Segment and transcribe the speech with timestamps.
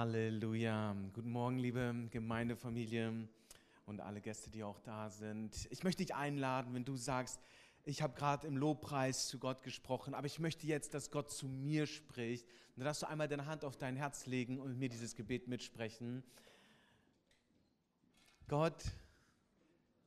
[0.00, 0.96] Halleluja.
[1.12, 3.28] Guten Morgen, liebe Gemeindefamilie
[3.84, 5.68] und alle Gäste, die auch da sind.
[5.68, 7.38] Ich möchte dich einladen, wenn du sagst,
[7.84, 11.48] ich habe gerade im Lobpreis zu Gott gesprochen, aber ich möchte jetzt, dass Gott zu
[11.48, 12.48] mir spricht.
[12.76, 16.24] dann darfst du einmal deine Hand auf dein Herz legen und mir dieses Gebet mitsprechen.
[18.48, 18.82] Gott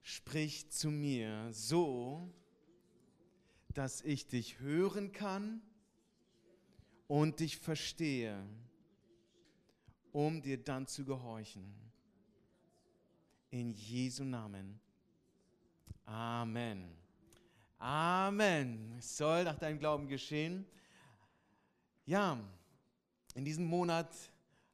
[0.01, 2.33] spricht zu mir so,
[3.75, 5.61] dass ich dich hören kann
[7.05, 8.43] und dich verstehe
[10.13, 11.75] um dir dann zu gehorchen.
[13.49, 14.79] In Jesu Namen.
[16.05, 16.95] Amen.
[17.77, 18.95] Amen.
[18.97, 20.65] Es soll nach deinem Glauben geschehen.
[22.05, 22.39] Ja,
[23.35, 24.13] in diesem Monat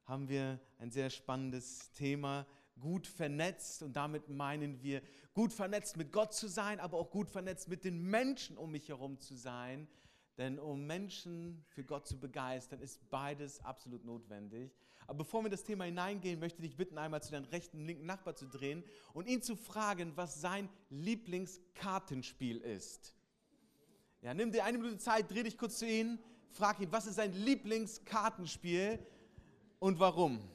[0.04, 2.46] haben wir ein sehr spannendes Thema,
[2.78, 3.82] gut vernetzt.
[3.82, 5.02] Und damit meinen wir,
[5.32, 8.88] gut vernetzt mit Gott zu sein, aber auch gut vernetzt mit den Menschen um mich
[8.88, 9.88] herum zu sein.
[10.36, 14.72] Denn um Menschen für Gott zu begeistern, ist beides absolut notwendig.
[15.10, 17.84] Aber bevor wir in das Thema hineingehen, möchte ich dich bitten, einmal zu deinem rechten,
[17.84, 23.12] linken Nachbar zu drehen und ihn zu fragen, was sein Lieblingskartenspiel ist.
[24.22, 27.16] Ja, nimm dir eine Minute Zeit, dreh dich kurz zu ihm, frag ihn, was ist
[27.16, 29.00] sein Lieblingskartenspiel
[29.80, 30.48] und warum?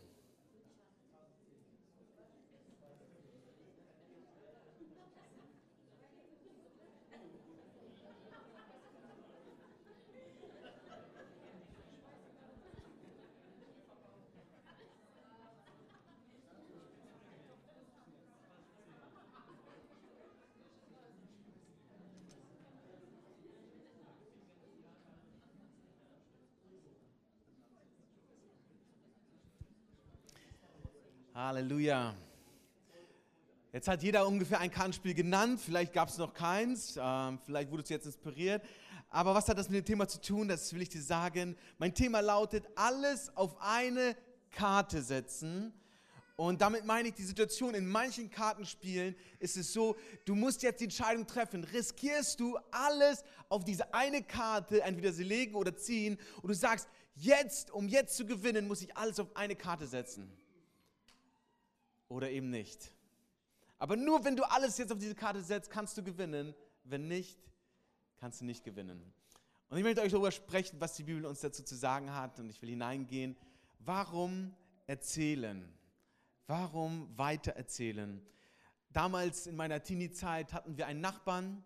[31.36, 32.16] Halleluja.
[33.74, 35.60] Jetzt hat jeder ungefähr ein Kartenspiel genannt.
[35.60, 36.98] Vielleicht gab es noch keins.
[36.98, 38.64] Ähm, vielleicht wurdest du jetzt inspiriert.
[39.10, 40.48] Aber was hat das mit dem Thema zu tun?
[40.48, 41.58] Das will ich dir sagen.
[41.78, 44.16] Mein Thema lautet: alles auf eine
[44.50, 45.74] Karte setzen.
[46.38, 50.80] Und damit meine ich die Situation, in manchen Kartenspielen ist es so, du musst jetzt
[50.80, 51.66] die Entscheidung treffen.
[51.66, 56.88] Riskierst du alles auf diese eine Karte, entweder sie legen oder ziehen, und du sagst,
[57.14, 60.32] jetzt, um jetzt zu gewinnen, muss ich alles auf eine Karte setzen
[62.08, 62.92] oder eben nicht.
[63.78, 66.56] Aber nur wenn du alles jetzt auf diese Karte setzt, kannst du gewinnen.
[66.84, 67.40] Wenn nicht,
[68.18, 69.14] kannst du nicht gewinnen.
[69.70, 72.40] Und ich möchte euch darüber sprechen, was die Bibel uns dazu zu sagen hat.
[72.40, 73.36] Und ich will hineingehen.
[73.80, 74.56] Warum
[74.88, 75.68] erzählen?
[76.48, 78.26] Warum weiter erzählen?
[78.92, 81.64] Damals in meiner Teenie-Zeit hatten wir einen Nachbarn,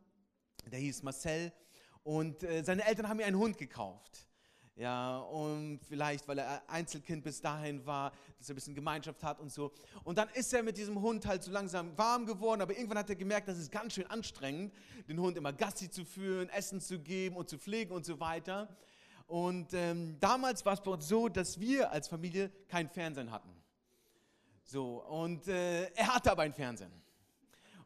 [0.66, 1.51] der hieß Marcel.
[2.03, 4.28] Und äh, seine Eltern haben mir einen Hund gekauft.
[4.79, 9.41] Ja, und vielleicht, weil er Einzelkind bis dahin war, dass er ein bisschen Gemeinschaft hat
[9.41, 9.73] und so.
[10.06, 13.09] Und dann ist er mit diesem Hund halt so langsam warm geworden, aber irgendwann hat
[13.09, 14.73] er gemerkt, das ist ganz schön anstrengend,
[15.09, 18.69] den Hund immer Gassi zu führen, Essen zu geben und zu pflegen und so weiter.
[19.28, 23.53] Und ähm, damals war es bei uns so, dass wir als Familie kein Fernsehen hatten.
[24.63, 26.94] So, und äh, er hatte aber ein Fernsehen.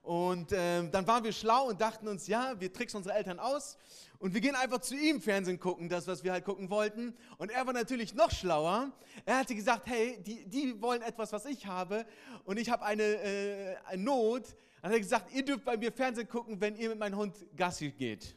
[0.03, 3.77] Und äh, dann waren wir schlau und dachten uns, ja, wir tricksen unsere Eltern aus
[4.23, 7.13] und wir gehen einfach zu ihm Fernsehen gucken, das, was wir halt gucken wollten.
[7.39, 8.89] Und er war natürlich noch schlauer.
[9.25, 12.05] Er hatte gesagt, hey, die, die wollen etwas, was ich habe.
[12.45, 14.55] Und ich habe eine, äh, eine Not.
[14.81, 17.35] Dann hat er gesagt, ihr dürft bei mir Fernsehen gucken, wenn ihr mit meinem Hund
[17.57, 18.33] Gassi geht.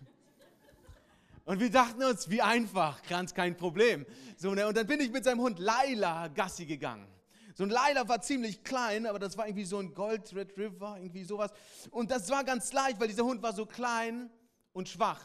[1.45, 4.07] Und wir dachten uns, wie einfach, ganz kein Problem.
[4.37, 4.67] So, ne?
[4.67, 7.07] Und dann bin ich mit seinem Hund Laila Gassi gegangen.
[7.55, 11.23] So ein Laila war ziemlich klein, aber das war irgendwie so ein Gold Retriever, irgendwie
[11.23, 11.53] sowas.
[11.93, 14.31] Und das war ganz leicht, weil dieser Hund war so klein
[14.73, 15.23] und schwach.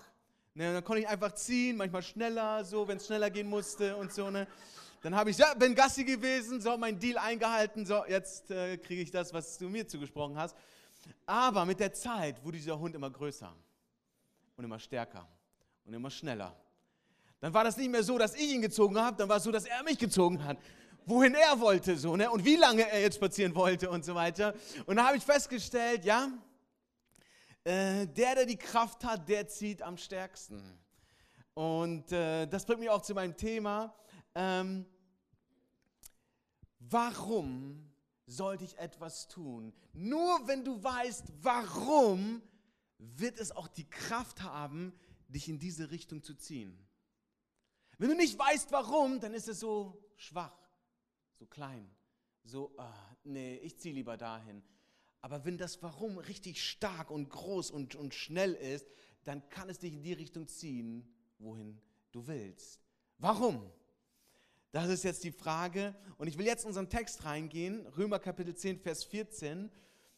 [0.54, 4.12] Ne, dann konnte ich einfach ziehen, manchmal schneller, so, wenn es schneller gehen musste und
[4.14, 4.30] so.
[4.30, 4.48] Ne.
[5.02, 9.02] Dann habe ich, ja, bin Gassi gewesen, so, mein Deal eingehalten, so, jetzt äh, kriege
[9.02, 10.56] ich das, was du mir zugesprochen hast.
[11.26, 13.56] Aber mit der Zeit wurde dieser Hund immer größer
[14.58, 15.26] und immer stärker
[15.86, 16.56] und immer schneller.
[17.40, 19.52] Dann war das nicht mehr so, dass ich ihn gezogen habe, dann war es so,
[19.52, 20.58] dass er mich gezogen hat.
[21.06, 22.30] Wohin er wollte, so, ne?
[22.30, 24.54] Und wie lange er jetzt spazieren wollte und so weiter.
[24.86, 26.28] Und da habe ich festgestellt, ja,
[27.64, 30.62] äh, der, der die Kraft hat, der zieht am stärksten.
[31.54, 33.94] Und äh, das bringt mich auch zu meinem Thema.
[34.36, 34.86] Ähm,
[36.80, 37.92] warum
[38.26, 39.74] sollte ich etwas tun?
[39.94, 42.42] Nur wenn du weißt, warum,
[42.98, 44.94] wird es auch die Kraft haben,
[45.28, 46.78] dich in diese Richtung zu ziehen.
[47.98, 50.56] Wenn du nicht weißt, warum, dann ist es so schwach,
[51.40, 51.90] so klein
[52.44, 54.64] so, ah, nee, ich ziehe lieber dahin.
[55.22, 58.88] Aber wenn das Warum richtig stark und groß und, und schnell ist,
[59.24, 61.08] dann kann es dich in die Richtung ziehen,
[61.38, 61.80] wohin
[62.12, 62.82] du willst.
[63.20, 63.72] Warum?
[64.72, 65.96] Das ist jetzt die Frage.
[66.18, 69.70] Und ich will jetzt in unseren Text reingehen, Römer Kapitel 10, Vers 14.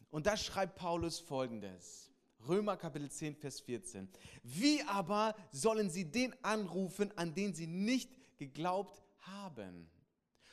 [0.09, 2.11] Und da schreibt Paulus folgendes.
[2.47, 4.09] Römer Kapitel 10, Vers 14.
[4.43, 9.89] Wie aber sollen sie den anrufen, an den sie nicht geglaubt haben?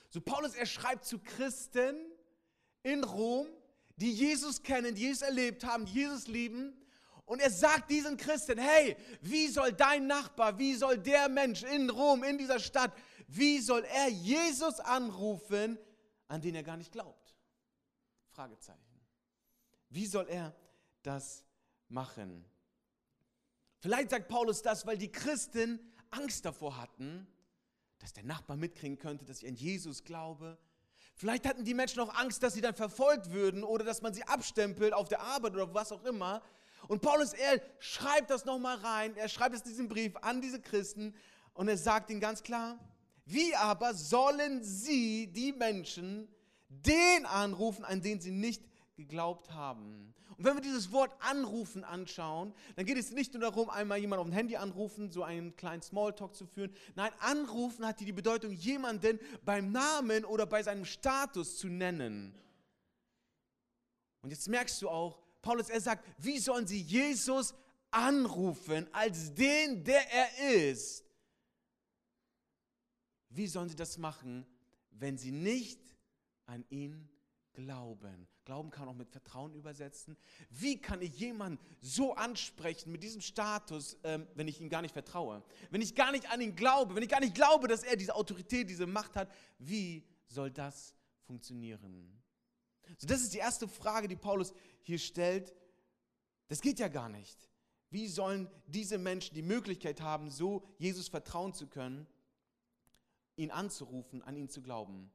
[0.08, 1.97] So Paulus, er schreibt zu Christen
[2.82, 3.47] in Rom,
[4.00, 6.75] die Jesus kennen, die Jesus erlebt haben, Jesus lieben.
[7.26, 11.91] Und er sagt diesen Christen, hey, wie soll dein Nachbar, wie soll der Mensch in
[11.91, 12.93] Rom, in dieser Stadt,
[13.29, 15.79] wie soll er Jesus anrufen,
[16.26, 17.37] an den er gar nicht glaubt?
[18.31, 19.00] Fragezeichen.
[19.91, 20.56] Wie soll er
[21.02, 21.44] das
[21.88, 22.44] machen?
[23.79, 25.79] Vielleicht sagt Paulus das, weil die Christen
[26.11, 27.26] Angst davor hatten,
[27.99, 30.58] dass der Nachbar mitkriegen könnte, dass ich an Jesus glaube.
[31.21, 34.23] Vielleicht hatten die Menschen auch Angst, dass sie dann verfolgt würden oder dass man sie
[34.23, 36.41] abstempelt auf der Arbeit oder was auch immer.
[36.89, 40.63] Und Paulus, er schreibt das nochmal rein, er schreibt es in diesem Brief an diese
[40.63, 41.15] Christen
[41.53, 42.79] und er sagt ihnen ganz klar,
[43.27, 46.27] wie aber sollen sie, die Menschen,
[46.71, 48.63] den anrufen, an den sie nicht
[48.97, 50.15] geglaubt haben?
[50.41, 54.23] Und wenn wir dieses Wort anrufen anschauen, dann geht es nicht nur darum, einmal jemanden
[54.23, 56.75] auf dem Handy anrufen, so einen kleinen Smalltalk zu führen.
[56.95, 62.35] Nein, anrufen hat die Bedeutung, jemanden beim Namen oder bei seinem Status zu nennen.
[64.23, 67.55] Und jetzt merkst du auch, Paulus, er sagt, wie sollen sie Jesus
[67.91, 71.05] anrufen als den, der er ist?
[73.29, 74.47] Wie sollen sie das machen,
[74.93, 75.83] wenn sie nicht
[76.47, 77.11] an ihn
[77.52, 78.29] glauben?
[78.44, 80.17] Glauben kann auch mit Vertrauen übersetzen.
[80.49, 84.93] Wie kann ich jemanden so ansprechen mit diesem Status, ähm, wenn ich ihm gar nicht
[84.93, 85.43] vertraue?
[85.70, 88.14] Wenn ich gar nicht an ihn glaube, wenn ich gar nicht glaube, dass er diese
[88.14, 92.20] Autorität, diese Macht hat, wie soll das funktionieren?
[92.99, 94.52] So, das ist die erste Frage, die Paulus
[94.82, 95.55] hier stellt.
[96.49, 97.49] Das geht ja gar nicht.
[97.91, 102.06] Wie sollen diese Menschen die Möglichkeit haben, so Jesus vertrauen zu können,
[103.37, 105.11] ihn anzurufen, an ihn zu glauben?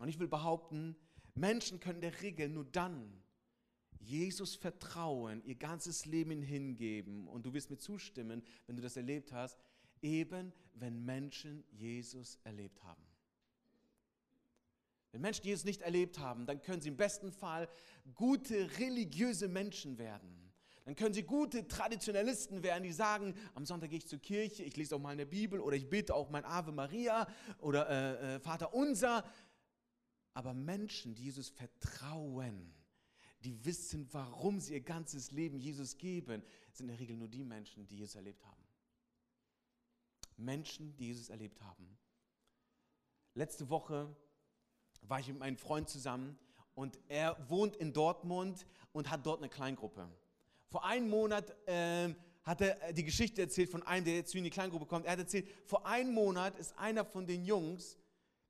[0.00, 0.96] Und ich will behaupten,
[1.34, 3.22] Menschen können der Regel nur dann
[4.00, 7.26] Jesus vertrauen, ihr ganzes Leben hingeben.
[7.26, 9.58] Und du wirst mir zustimmen, wenn du das erlebt hast,
[10.02, 13.02] eben wenn Menschen Jesus erlebt haben.
[15.12, 17.68] Wenn Menschen Jesus nicht erlebt haben, dann können sie im besten Fall
[18.14, 20.44] gute religiöse Menschen werden.
[20.84, 24.76] Dann können sie gute Traditionalisten werden, die sagen, am Sonntag gehe ich zur Kirche, ich
[24.76, 27.26] lese auch mal in der Bibel oder ich bete auch mein Ave Maria
[27.58, 29.24] oder äh, äh, Vater Unser.
[30.34, 32.74] Aber Menschen, die Jesus vertrauen,
[33.40, 36.42] die wissen, warum sie ihr ganzes Leben Jesus geben,
[36.72, 38.64] sind in der Regel nur die Menschen, die Jesus erlebt haben.
[40.36, 41.96] Menschen, die Jesus erlebt haben.
[43.34, 44.14] Letzte Woche
[45.02, 46.38] war ich mit meinem Freund zusammen
[46.74, 50.08] und er wohnt in Dortmund und hat dort eine Kleingruppe.
[50.68, 54.44] Vor einem Monat äh, hat er die Geschichte erzählt von einem, der jetzt zu in
[54.44, 55.06] die Kleingruppe kommt.
[55.06, 57.96] Er hat erzählt, vor einem Monat ist einer von den Jungs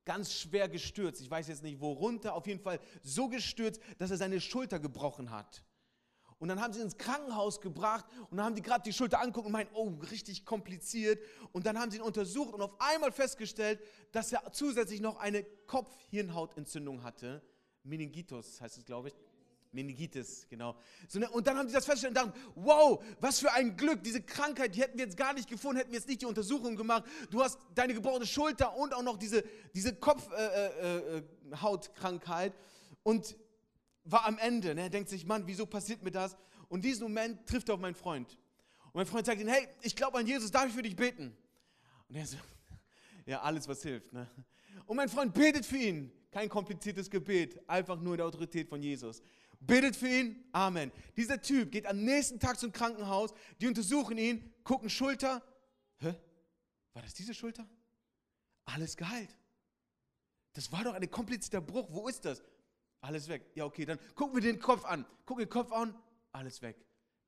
[0.05, 1.21] ganz schwer gestürzt.
[1.21, 4.79] Ich weiß jetzt nicht, wo runter, auf jeden Fall so gestürzt, dass er seine Schulter
[4.79, 5.65] gebrochen hat.
[6.39, 9.21] Und dann haben sie ihn ins Krankenhaus gebracht und dann haben die gerade die Schulter
[9.21, 11.23] angucken und meinen, oh, richtig kompliziert.
[11.53, 13.81] Und dann haben sie ihn untersucht und auf einmal festgestellt,
[14.13, 17.41] dass er zusätzlich noch eine Kopfhirnhautentzündung hatte.
[17.83, 19.15] Meningitis heißt es, glaube ich.
[19.75, 20.77] Meningitis, genau.
[21.09, 24.03] So, ne, und dann haben sie das festgestellt und dachten, wow, was für ein Glück,
[24.03, 26.77] diese Krankheit, die hätten wir jetzt gar nicht gefunden, hätten wir jetzt nicht die Untersuchung
[26.77, 27.05] gemacht.
[27.31, 32.63] Du hast deine gebrochene Schulter und auch noch diese, diese Kopfhautkrankheit äh, äh, äh
[33.03, 33.37] und
[34.05, 34.75] war am Ende.
[34.75, 34.91] Ne?
[34.91, 36.37] Denkt sich, Mann, wieso passiert mir das?
[36.69, 38.39] Und diesen Moment trifft er auf meinen Freund.
[38.87, 41.37] Und mein Freund sagt ihm, hey, ich glaube an Jesus, darf ich für dich beten?
[42.09, 42.37] Und er so,
[43.27, 44.13] ja, alles, was hilft.
[44.13, 44.29] Ne?
[44.87, 46.13] Und mein Freund betet für ihn.
[46.31, 49.23] Kein kompliziertes Gebet, einfach nur in der Autorität von Jesus.
[49.67, 50.93] Betet für ihn, Amen.
[51.17, 55.43] Dieser Typ geht am nächsten Tag zum Krankenhaus, die untersuchen ihn, gucken Schulter.
[55.99, 56.15] Hä?
[56.93, 57.67] War das diese Schulter?
[58.67, 59.37] Alles geheilt.
[60.53, 61.89] Das war doch ein komplizierter Bruch.
[61.91, 62.43] Wo ist das?
[63.01, 63.45] Alles weg.
[63.55, 65.05] Ja, okay, dann gucken wir den Kopf an.
[65.27, 65.95] Gucken den Kopf an,
[66.33, 66.77] alles weg.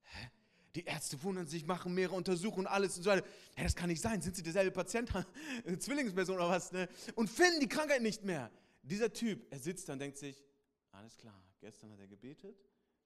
[0.02, 0.31] Hä?
[0.75, 3.26] Die Ärzte wundern sich, machen mehrere Untersuchungen, alles und so weiter.
[3.57, 4.21] Hä, das kann nicht sein.
[4.21, 5.11] Sind sie derselbe Patient?
[5.78, 6.71] Zwillingsperson oder was?
[6.73, 6.88] Ne?
[7.14, 8.50] Und finden die Krankheit nicht mehr.
[8.83, 10.43] Dieser Typ, er sitzt da und denkt sich,
[11.06, 12.58] alles klar, gestern hat er gebetet,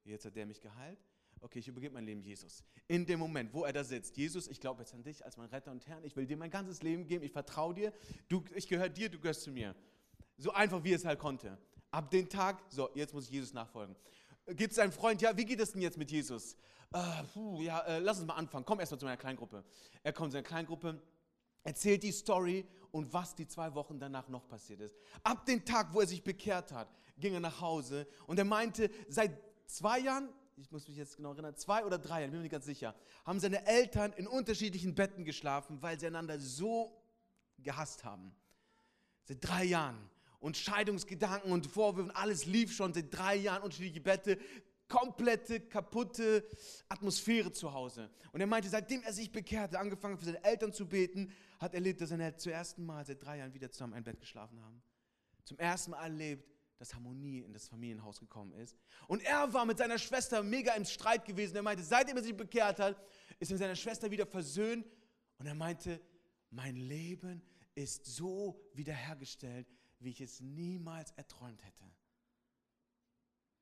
[0.04, 0.98] jetzt hat er mich geheilt.
[1.42, 2.64] Okay, ich übergebe mein Leben Jesus.
[2.88, 5.50] In dem Moment, wo er da sitzt, Jesus, ich glaube jetzt an dich als mein
[5.50, 7.92] Retter und Herr, ich will dir mein ganzes Leben geben, ich vertraue dir,
[8.30, 9.74] du, ich gehöre dir, du gehörst zu mir.
[10.38, 11.58] So einfach, wie es halt konnte.
[11.90, 13.94] Ab dem Tag, so, jetzt muss ich Jesus nachfolgen.
[14.46, 16.56] Gibt es einen Freund, ja, wie geht es denn jetzt mit Jesus?
[16.94, 18.64] Äh, puh, ja, äh, lass uns mal anfangen.
[18.64, 19.62] Komm erstmal zu meiner Kleingruppe.
[20.02, 21.02] Er kommt zu seiner Kleingruppe,
[21.64, 24.94] erzählt die Story und was die zwei Wochen danach noch passiert ist.
[25.22, 28.90] Ab dem Tag, wo er sich bekehrt hat, ging er nach Hause und er meinte,
[29.08, 29.32] seit
[29.66, 32.52] zwei Jahren, ich muss mich jetzt genau erinnern, zwei oder drei Jahren, bin mir nicht
[32.52, 32.94] ganz sicher,
[33.24, 37.00] haben seine Eltern in unterschiedlichen Betten geschlafen, weil sie einander so
[37.58, 38.34] gehasst haben.
[39.24, 40.10] Seit drei Jahren.
[40.40, 44.38] Und Scheidungsgedanken und Vorwürfe, alles lief schon seit drei Jahren, unterschiedliche Bette,
[44.90, 46.46] komplette, kaputte
[46.88, 48.10] Atmosphäre zu Hause.
[48.32, 52.02] Und er meinte, seitdem er sich bekehrte, angefangen für seine Eltern zu beten, hat erlebt,
[52.02, 54.82] dass seine Eltern zum ersten Mal seit drei Jahren wieder zusammen ein Bett geschlafen haben.
[55.44, 56.46] Zum ersten Mal erlebt,
[56.78, 58.76] dass Harmonie in das Familienhaus gekommen ist.
[59.06, 61.54] Und er war mit seiner Schwester mega im Streit gewesen.
[61.56, 63.00] Er meinte, seitdem er sich bekehrt hat,
[63.38, 64.86] ist er mit seiner Schwester wieder versöhnt.
[65.38, 66.00] Und er meinte,
[66.50, 67.42] mein Leben
[67.74, 69.66] ist so wiederhergestellt,
[69.98, 71.84] wie ich es niemals erträumt hätte.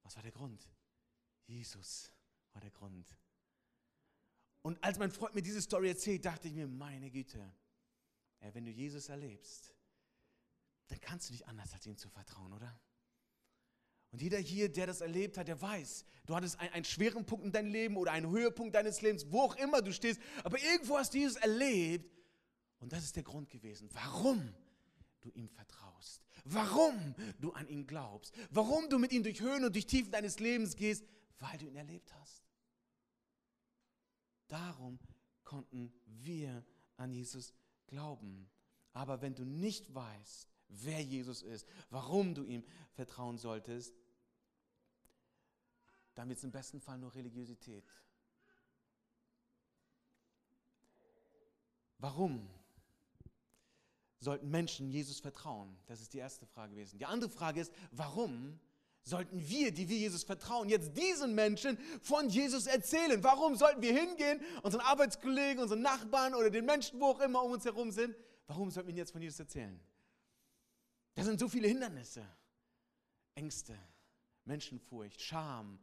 [0.03, 0.69] Was war der Grund?
[1.49, 2.13] Jesus
[2.53, 3.17] war der Grund.
[4.63, 7.53] Und als mein Freund mir diese Story erzählt, dachte ich mir, meine Güte,
[8.41, 9.75] ey, wenn du Jesus erlebst,
[10.89, 12.79] dann kannst du nicht anders, als ihm zu vertrauen, oder?
[14.11, 17.45] Und jeder hier, der das erlebt hat, der weiß, du hattest einen, einen, schweren Punkt
[17.45, 20.97] in deinem Leben oder einen Höhepunkt deines Lebens, wo auch immer du stehst, aber irgendwo
[20.97, 22.11] hast du Jesus erlebt
[22.79, 24.55] und das ist der Grund gewesen, warum
[25.21, 29.75] du ihm vertraust, warum du an ihn glaubst, warum du mit ihm durch Höhen und
[29.75, 31.05] durch Tiefen deines Lebens gehst,
[31.39, 32.49] weil du ihn erlebt hast.
[34.49, 34.99] Darum
[35.45, 36.65] konnten wir
[36.97, 37.55] an Jesus
[37.87, 38.51] glauben.
[38.93, 43.95] Aber wenn du nicht weißt, wer Jesus ist, warum du ihm vertrauen solltest,
[46.15, 47.85] dann wird es im besten Fall nur Religiosität.
[51.99, 52.49] Warum
[54.19, 55.77] sollten Menschen Jesus vertrauen?
[55.87, 56.99] Das ist die erste Frage gewesen.
[56.99, 58.59] Die andere Frage ist, warum
[59.03, 63.23] sollten wir, die wir Jesus vertrauen, jetzt diesen Menschen von Jesus erzählen?
[63.25, 67.53] Warum sollten wir hingehen, unseren Arbeitskollegen, unseren Nachbarn oder den Menschen, wo auch immer um
[67.53, 68.15] uns herum sind,
[68.47, 69.81] warum sollten wir ihnen jetzt von Jesus erzählen?
[71.15, 72.25] Da sind so viele Hindernisse,
[73.35, 73.77] Ängste,
[74.45, 75.79] Menschenfurcht, Scham.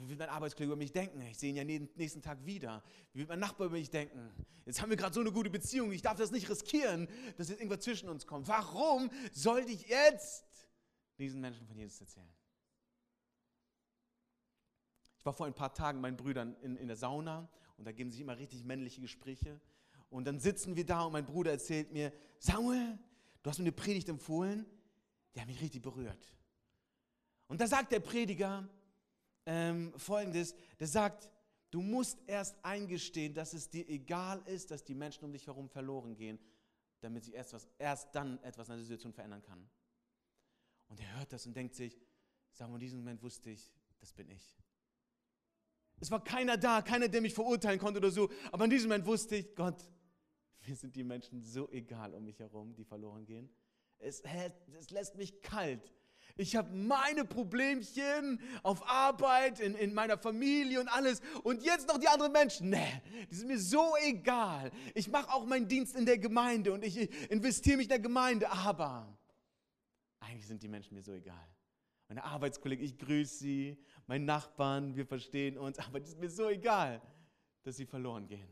[0.00, 1.20] wie wird mein Arbeitskollege über mich denken?
[1.22, 2.82] Ich sehe ihn ja nächsten Tag wieder.
[3.12, 4.30] Wie wird mein Nachbar über mich denken?
[4.64, 5.90] Jetzt haben wir gerade so eine gute Beziehung.
[5.90, 8.46] Ich darf das nicht riskieren, dass jetzt irgendwas zwischen uns kommt.
[8.46, 10.44] Warum sollte ich jetzt
[11.18, 12.32] diesen Menschen von Jesus erzählen.
[15.18, 17.92] Ich war vor ein paar Tagen mit meinen Brüdern in, in der Sauna und da
[17.92, 19.60] geben sich immer richtig männliche Gespräche.
[20.10, 22.98] Und dann sitzen wir da und mein Bruder erzählt mir, Samuel,
[23.42, 24.66] du hast mir eine Predigt empfohlen,
[25.34, 26.34] die hat mich richtig berührt.
[27.46, 28.68] Und da sagt der Prediger
[29.46, 31.30] ähm, folgendes, der sagt,
[31.70, 35.68] du musst erst eingestehen, dass es dir egal ist, dass die Menschen um dich herum
[35.68, 36.38] verloren gehen,
[37.00, 39.68] damit sich erst, erst dann etwas in der Situation verändern kann.
[40.92, 41.98] Und er hört das und denkt sich,
[42.50, 44.58] sag mal, in diesem Moment wusste ich, das bin ich.
[46.00, 49.06] Es war keiner da, keiner, der mich verurteilen konnte oder so, aber in diesem Moment
[49.06, 49.82] wusste ich, Gott,
[50.66, 53.48] mir sind die Menschen so egal um mich herum, die verloren gehen.
[54.00, 54.22] Es,
[54.78, 55.94] es lässt mich kalt.
[56.36, 61.22] Ich habe meine Problemchen auf Arbeit, in, in meiner Familie und alles.
[61.42, 62.68] Und jetzt noch die anderen Menschen.
[62.68, 64.70] Nee, die sind mir so egal.
[64.94, 68.50] Ich mache auch meinen Dienst in der Gemeinde und ich investiere mich in der Gemeinde.
[68.50, 69.18] Aber
[70.32, 71.46] eigentlich sind die Menschen mir so egal.
[72.08, 76.48] Meine Arbeitskollegen, ich grüße sie, meine Nachbarn, wir verstehen uns, aber es ist mir so
[76.48, 77.02] egal,
[77.62, 78.48] dass sie verloren gehen.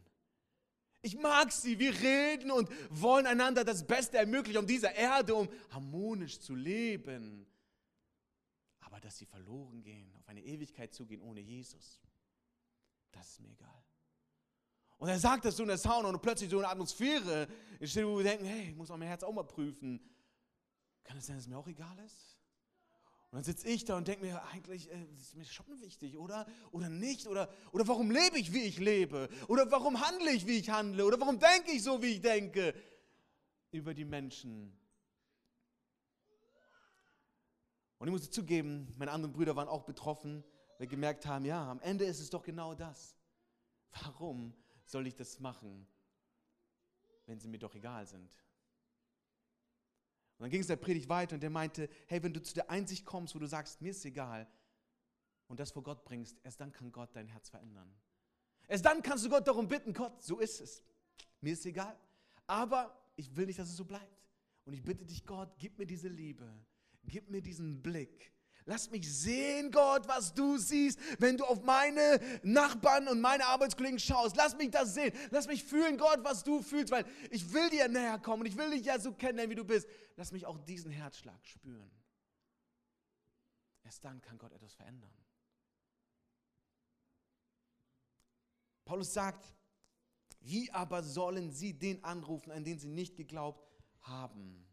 [1.02, 5.48] Ich mag sie, wir reden und wollen einander das Beste ermöglichen um dieser Erde, um
[5.70, 7.46] harmonisch zu leben.
[8.80, 11.98] Aber dass sie verloren gehen, auf eine Ewigkeit zugehen ohne Jesus,
[13.12, 13.82] das ist mir egal.
[14.98, 17.48] Und er sagt das so in der Sauna und plötzlich so eine Atmosphäre
[17.80, 19.98] wo wir denken, hey, ich muss auch mein Herz auch mal prüfen.
[21.04, 22.40] Kann es sein, dass es mir auch egal ist?
[23.30, 26.46] Und dann sitze ich da und denke mir, eigentlich äh, ist mir schon wichtig, oder?
[26.72, 27.28] Oder nicht?
[27.28, 29.28] Oder, oder warum lebe ich, wie ich lebe?
[29.46, 31.04] Oder warum handle ich, wie ich handle?
[31.04, 32.74] Oder warum denke ich so, wie ich denke?
[33.70, 34.76] Über die Menschen.
[37.98, 40.42] Und ich muss zugeben, meine anderen Brüder waren auch betroffen,
[40.72, 43.14] weil wir gemerkt haben, ja, am Ende ist es doch genau das.
[44.02, 44.54] Warum
[44.86, 45.86] soll ich das machen,
[47.26, 48.34] wenn sie mir doch egal sind?
[50.40, 52.70] Und dann ging es der Predigt weiter und der meinte, hey, wenn du zu der
[52.70, 54.48] Einsicht kommst, wo du sagst, mir ist egal,
[55.48, 57.94] und das vor Gott bringst, erst dann kann Gott dein Herz verändern.
[58.66, 60.82] Erst dann kannst du Gott darum bitten, Gott, so ist es.
[61.42, 61.94] Mir ist egal.
[62.46, 64.32] Aber ich will nicht, dass es so bleibt.
[64.64, 66.50] Und ich bitte dich, Gott, gib mir diese Liebe,
[67.04, 68.32] gib mir diesen Blick,
[68.66, 73.98] Lass mich sehen, Gott, was du siehst, wenn du auf meine Nachbarn und meine Arbeitskollegen
[73.98, 74.36] schaust.
[74.36, 75.12] Lass mich das sehen.
[75.30, 78.56] Lass mich fühlen, Gott, was du fühlst, weil ich will dir näher kommen und ich
[78.56, 79.88] will dich ja so kennenlernen, wie du bist.
[80.16, 81.90] Lass mich auch diesen Herzschlag spüren.
[83.82, 85.10] Erst dann kann Gott etwas verändern.
[88.84, 89.54] Paulus sagt,
[90.40, 93.64] wie aber sollen sie den anrufen, an den sie nicht geglaubt
[94.00, 94.66] haben.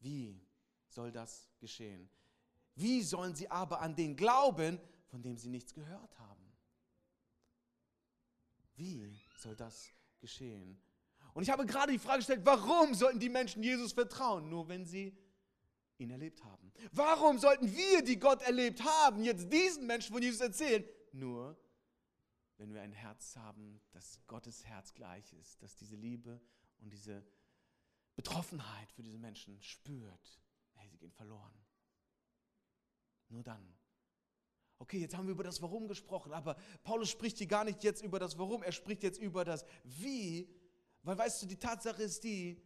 [0.00, 0.40] Wie
[0.88, 2.10] soll das geschehen?
[2.80, 6.52] Wie sollen sie aber an den glauben, von dem sie nichts gehört haben?
[8.74, 10.80] Wie soll das geschehen?
[11.34, 14.84] Und ich habe gerade die Frage gestellt, warum sollten die Menschen Jesus vertrauen, nur wenn
[14.86, 15.16] sie
[15.98, 16.72] ihn erlebt haben?
[16.92, 21.58] Warum sollten wir, die Gott erlebt haben, jetzt diesen Menschen von Jesus erzählen, nur
[22.56, 26.40] wenn wir ein Herz haben, das Gottes Herz gleich ist, das diese Liebe
[26.78, 27.24] und diese
[28.16, 30.42] Betroffenheit für diese Menschen spürt.
[30.72, 31.52] Hey, sie gehen verloren.
[33.30, 33.74] Nur dann.
[34.78, 38.02] Okay, jetzt haben wir über das Warum gesprochen, aber Paulus spricht hier gar nicht jetzt
[38.02, 40.48] über das Warum, er spricht jetzt über das Wie,
[41.02, 42.62] weil weißt du, die Tatsache ist die,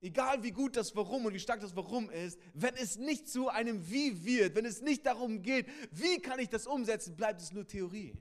[0.00, 3.48] egal wie gut das Warum und wie stark das Warum ist, wenn es nicht zu
[3.48, 7.52] einem Wie wird, wenn es nicht darum geht, wie kann ich das umsetzen, bleibt es
[7.52, 8.16] nur Theorie.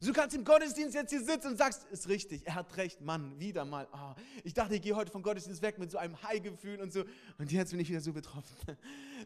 [0.00, 3.36] Du kannst im Gottesdienst jetzt hier sitzen und sagst, ist richtig, er hat recht, Mann,
[3.40, 3.88] wieder mal.
[3.92, 4.14] Oh,
[4.44, 7.02] ich dachte, ich gehe heute vom Gottesdienst weg mit so einem High-Gefühl und so.
[7.36, 8.56] Und jetzt bin ich wieder so betroffen.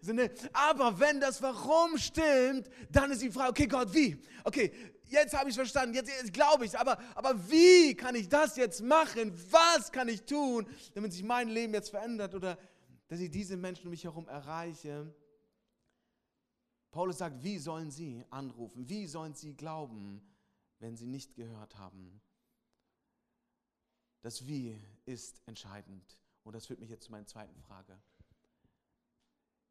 [0.01, 0.31] So, ne?
[0.55, 4.17] Aber wenn das Warum stimmt, dann ist die Frage, okay, Gott, wie?
[4.43, 4.73] Okay,
[5.05, 8.83] jetzt habe ich verstanden, jetzt, jetzt glaube ich aber, aber wie kann ich das jetzt
[8.83, 9.33] machen?
[9.51, 12.59] Was kann ich tun, damit sich mein Leben jetzt verändert oder
[13.09, 15.15] dass ich diese Menschen um mich herum erreiche?
[16.91, 18.89] Paulus sagt, wie sollen sie anrufen?
[18.89, 20.23] Wie sollen sie glauben?
[20.83, 22.21] Wenn sie nicht gehört haben.
[24.21, 26.19] Das Wie ist entscheidend.
[26.43, 27.97] Und das führt mich jetzt zu meiner zweiten Frage.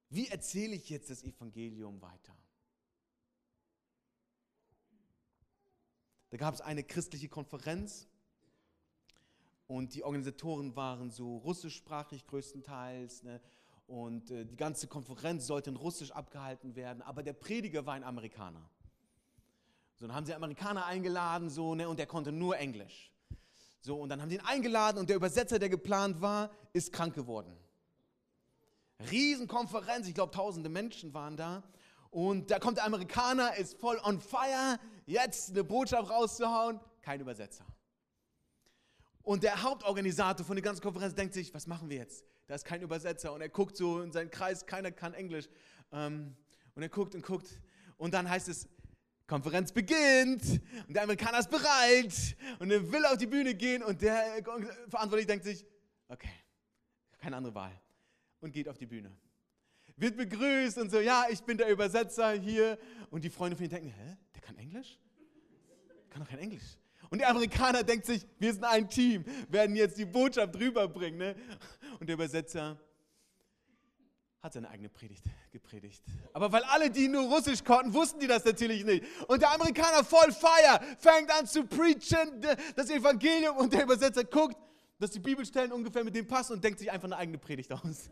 [0.07, 2.35] Wie erzähle ich jetzt das Evangelium weiter?
[6.29, 8.07] Da gab es eine christliche Konferenz
[9.67, 13.23] und die Organisatoren waren so russischsprachig größtenteils.
[13.23, 13.41] Ne?
[13.85, 18.05] Und äh, die ganze Konferenz sollte in Russisch abgehalten werden, aber der Prediger war ein
[18.05, 18.69] Amerikaner.
[20.01, 23.13] So, dann haben sie Amerikaner eingeladen, so, ne, und der konnte nur Englisch.
[23.81, 27.13] So, und dann haben sie ihn eingeladen und der Übersetzer, der geplant war, ist krank
[27.13, 27.55] geworden.
[29.11, 31.61] Riesenkonferenz, ich glaube, tausende Menschen waren da.
[32.09, 37.67] Und da kommt der Amerikaner, ist voll on fire, jetzt eine Botschaft rauszuhauen, kein Übersetzer.
[39.21, 42.25] Und der Hauptorganisator von der ganzen Konferenz denkt sich, was machen wir jetzt?
[42.47, 43.33] Da ist kein Übersetzer.
[43.33, 45.47] Und er guckt so in seinen Kreis, keiner kann Englisch.
[45.91, 46.35] Ähm,
[46.73, 47.61] und er guckt und guckt.
[47.97, 48.67] Und dann heißt es,
[49.31, 50.43] Konferenz beginnt
[50.89, 54.43] und der Amerikaner ist bereit und er will auf die Bühne gehen und der
[54.89, 55.65] Verantwortliche denkt sich,
[56.09, 56.27] okay,
[57.17, 57.71] keine andere Wahl
[58.41, 59.09] und geht auf die Bühne.
[59.95, 62.77] Wird begrüßt und so, ja, ich bin der Übersetzer hier
[63.09, 64.99] und die Freunde von ihm denken, hä, der kann Englisch?
[66.09, 66.75] Kann doch kein Englisch.
[67.09, 71.17] Und der Amerikaner denkt sich, wir sind ein Team, werden jetzt die Botschaft rüberbringen.
[71.17, 71.35] Ne?
[72.01, 72.77] Und der Übersetzer
[74.41, 76.01] hat seine eigene Predigt gepredigt.
[76.33, 79.03] Aber weil alle, die nur Russisch konnten, wussten die das natürlich nicht.
[79.27, 82.41] Und der Amerikaner voll Feier fängt an zu preachen,
[82.75, 84.55] das Evangelium und der Übersetzer guckt,
[84.97, 88.09] dass die Bibelstellen ungefähr mit dem passen und denkt sich einfach eine eigene Predigt aus.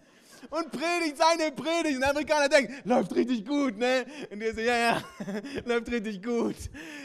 [0.49, 1.95] Und predigt seine Predigt.
[1.95, 4.05] Und der Amerikaner denkt, läuft richtig gut, ne?
[4.31, 5.03] Und der so, ja, ja,
[5.65, 6.55] läuft richtig gut.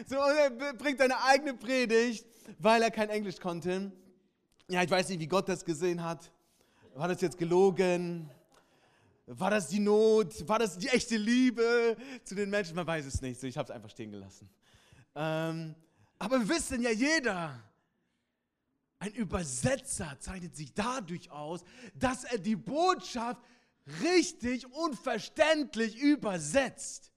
[0.07, 2.27] So, und er bringt seine eigene Predigt,
[2.59, 3.91] weil er kein Englisch konnte.
[4.69, 6.31] Ja, ich weiß nicht, wie Gott das gesehen hat.
[6.95, 8.31] War das jetzt gelogen?
[9.27, 10.47] War das die Not?
[10.49, 12.77] War das die echte Liebe zu den Menschen?
[12.77, 13.43] Man weiß es nicht.
[13.43, 14.51] ich habe es einfach stehen gelassen.
[15.15, 15.75] Ähm,
[16.19, 17.59] aber wir wissen ja jeder,
[18.99, 23.41] ein Übersetzer zeichnet sich dadurch aus, dass er die Botschaft
[24.03, 27.14] richtig und verständlich übersetzt.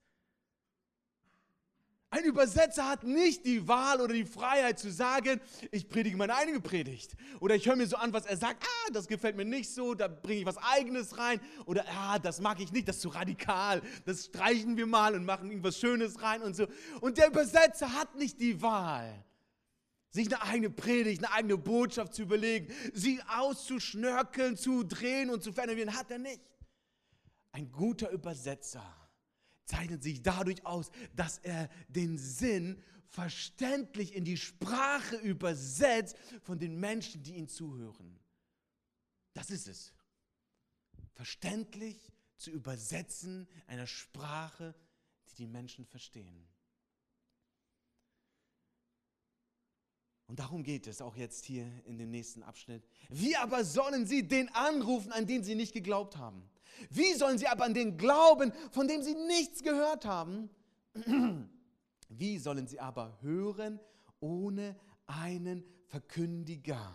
[2.10, 6.58] Ein Übersetzer hat nicht die Wahl oder die Freiheit zu sagen, ich predige meine eigene
[6.58, 7.14] Predigt.
[7.38, 9.94] Oder ich höre mir so an, was er sagt, ah, das gefällt mir nicht so,
[9.94, 11.38] da bringe ich was eigenes rein.
[11.66, 15.26] Oder ah, das mag ich nicht, das ist zu radikal, das streichen wir mal und
[15.26, 16.66] machen irgendwas Schönes rein und so.
[17.02, 19.22] Und der Übersetzer hat nicht die Wahl,
[20.08, 25.52] sich eine eigene Predigt, eine eigene Botschaft zu überlegen, sie auszuschnörkeln, zu drehen und zu
[25.52, 26.40] verändern, hat er nicht.
[27.52, 28.97] Ein guter Übersetzer
[29.68, 36.78] zeichnet sich dadurch aus, dass er den Sinn verständlich in die Sprache übersetzt von den
[36.80, 38.18] Menschen, die ihm zuhören.
[39.34, 39.92] Das ist es.
[41.14, 44.74] Verständlich zu übersetzen einer Sprache,
[45.28, 46.46] die die Menschen verstehen.
[50.26, 52.86] Und darum geht es auch jetzt hier in dem nächsten Abschnitt.
[53.08, 56.48] Wie aber sollen sie den anrufen, an den sie nicht geglaubt haben?
[56.90, 60.50] Wie sollen sie aber an den glauben, von dem sie nichts gehört haben?
[62.08, 63.80] Wie sollen sie aber hören
[64.20, 64.76] ohne
[65.06, 66.94] einen Verkündiger?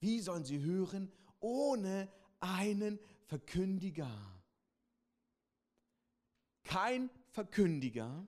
[0.00, 1.10] Wie sollen sie hören
[1.40, 2.08] ohne
[2.40, 4.10] einen Verkündiger?
[6.64, 8.26] Kein Verkündiger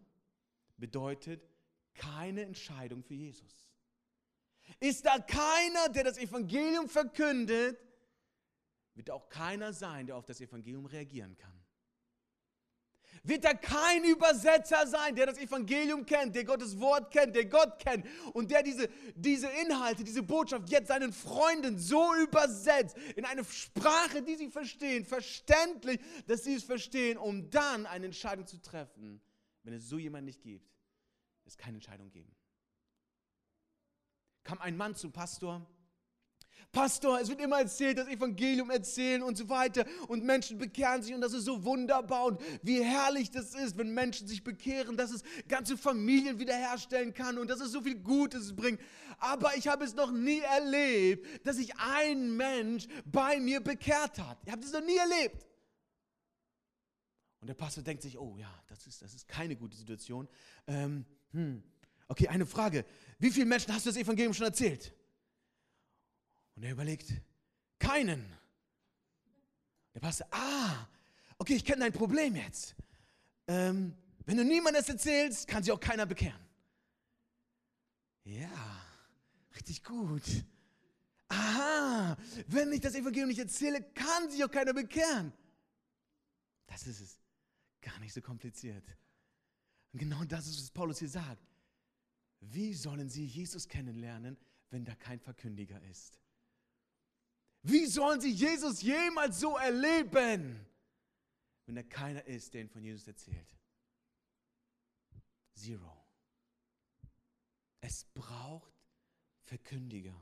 [0.76, 1.46] bedeutet
[1.94, 3.70] keine Entscheidung für Jesus.
[4.80, 7.78] Ist da keiner, der das Evangelium verkündet,
[8.96, 11.52] wird auch keiner sein, der auf das Evangelium reagieren kann.
[13.22, 17.78] Wird da kein Übersetzer sein, der das Evangelium kennt, der Gottes Wort kennt, der Gott
[17.78, 23.44] kennt und der diese, diese Inhalte, diese Botschaft jetzt seinen Freunden so übersetzt, in eine
[23.44, 29.20] Sprache, die sie verstehen, verständlich, dass sie es verstehen, um dann eine Entscheidung zu treffen.
[29.62, 30.70] Wenn es so jemanden nicht gibt,
[31.44, 32.34] wird es keine Entscheidung geben.
[34.44, 35.66] Kam ein Mann zum Pastor
[36.72, 41.14] Pastor, es wird immer erzählt, das Evangelium erzählen und so weiter und Menschen bekehren sich
[41.14, 45.10] und das ist so wunderbar und wie herrlich das ist, wenn Menschen sich bekehren, dass
[45.10, 48.80] es ganze Familien wiederherstellen kann und dass es so viel Gutes bringt.
[49.18, 54.38] Aber ich habe es noch nie erlebt, dass sich ein Mensch bei mir bekehrt hat.
[54.44, 55.46] Ich habe das noch nie erlebt.
[57.40, 60.28] Und der Pastor denkt sich, oh ja, das ist, das ist keine gute Situation.
[60.66, 61.62] Ähm, hm.
[62.08, 62.84] Okay, eine Frage.
[63.18, 64.92] Wie vielen Menschen hast du das Evangelium schon erzählt?
[66.56, 67.12] Und er überlegt,
[67.78, 68.24] keinen.
[69.94, 70.88] Der Pastor, ah,
[71.38, 72.74] okay, ich kenne dein Problem jetzt.
[73.46, 76.40] Ähm, wenn du niemandem das erzählst, kann sich auch keiner bekehren.
[78.24, 78.82] Ja,
[79.54, 80.44] richtig gut.
[81.28, 82.16] Aha,
[82.48, 85.32] wenn ich das Evangelium nicht erzähle, kann sich auch keiner bekehren.
[86.66, 87.20] Das ist es.
[87.80, 88.84] Gar nicht so kompliziert.
[89.92, 91.46] Und genau das ist, was Paulus hier sagt.
[92.40, 94.36] Wie sollen sie Jesus kennenlernen,
[94.70, 96.18] wenn da kein Verkündiger ist?
[97.68, 100.64] Wie sollen sie Jesus jemals so erleben,
[101.64, 103.56] wenn da keiner ist, der ihnen von Jesus erzählt?
[105.52, 106.06] Zero.
[107.80, 108.72] Es braucht
[109.42, 110.14] Verkündiger.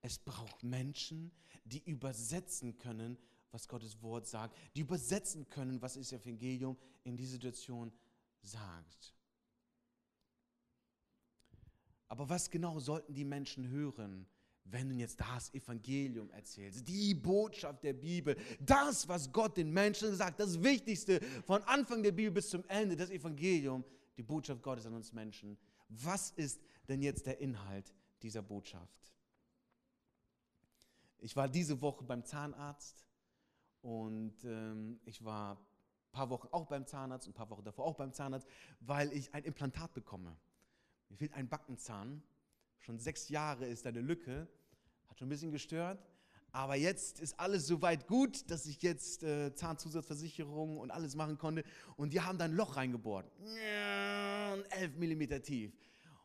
[0.00, 1.30] Es braucht Menschen,
[1.64, 3.18] die übersetzen können,
[3.50, 7.92] was Gottes Wort sagt, die übersetzen können, was das Evangelium in dieser Situation
[8.40, 9.14] sagt.
[12.08, 14.26] Aber was genau sollten die Menschen hören,
[14.64, 20.14] wenn du jetzt das Evangelium erzählst, die Botschaft der Bibel, das, was Gott den Menschen
[20.14, 23.84] sagt, das Wichtigste von Anfang der Bibel bis zum Ende, das Evangelium,
[24.16, 25.58] die Botschaft Gottes an uns Menschen.
[25.88, 29.12] Was ist denn jetzt der Inhalt dieser Botschaft?
[31.18, 33.04] Ich war diese Woche beim Zahnarzt
[33.80, 37.96] und ähm, ich war ein paar Wochen auch beim Zahnarzt, ein paar Wochen davor auch
[37.96, 38.48] beim Zahnarzt,
[38.80, 40.36] weil ich ein Implantat bekomme.
[41.08, 42.22] Mir fehlt ein Backenzahn
[42.82, 44.48] Schon sechs Jahre ist eine Lücke,
[45.06, 46.04] hat schon ein bisschen gestört.
[46.50, 51.62] Aber jetzt ist alles soweit gut, dass ich jetzt äh, Zahnzusatzversicherung und alles machen konnte.
[51.96, 53.30] Und die haben da ein Loch reingebohrt.
[54.70, 55.72] 11 mm tief.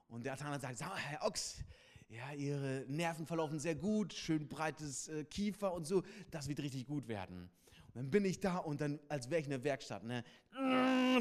[0.10, 1.63] Und der Zahnarzt sagt, sag mal, Herr Ochs,
[2.10, 6.88] ja, Ihre Nerven verlaufen sehr gut, schön breites äh, Kiefer und so, das wird richtig
[6.88, 7.52] gut werden.
[7.88, 10.24] Und dann bin ich da und dann, als wäre ich in der Werkstatt, ne,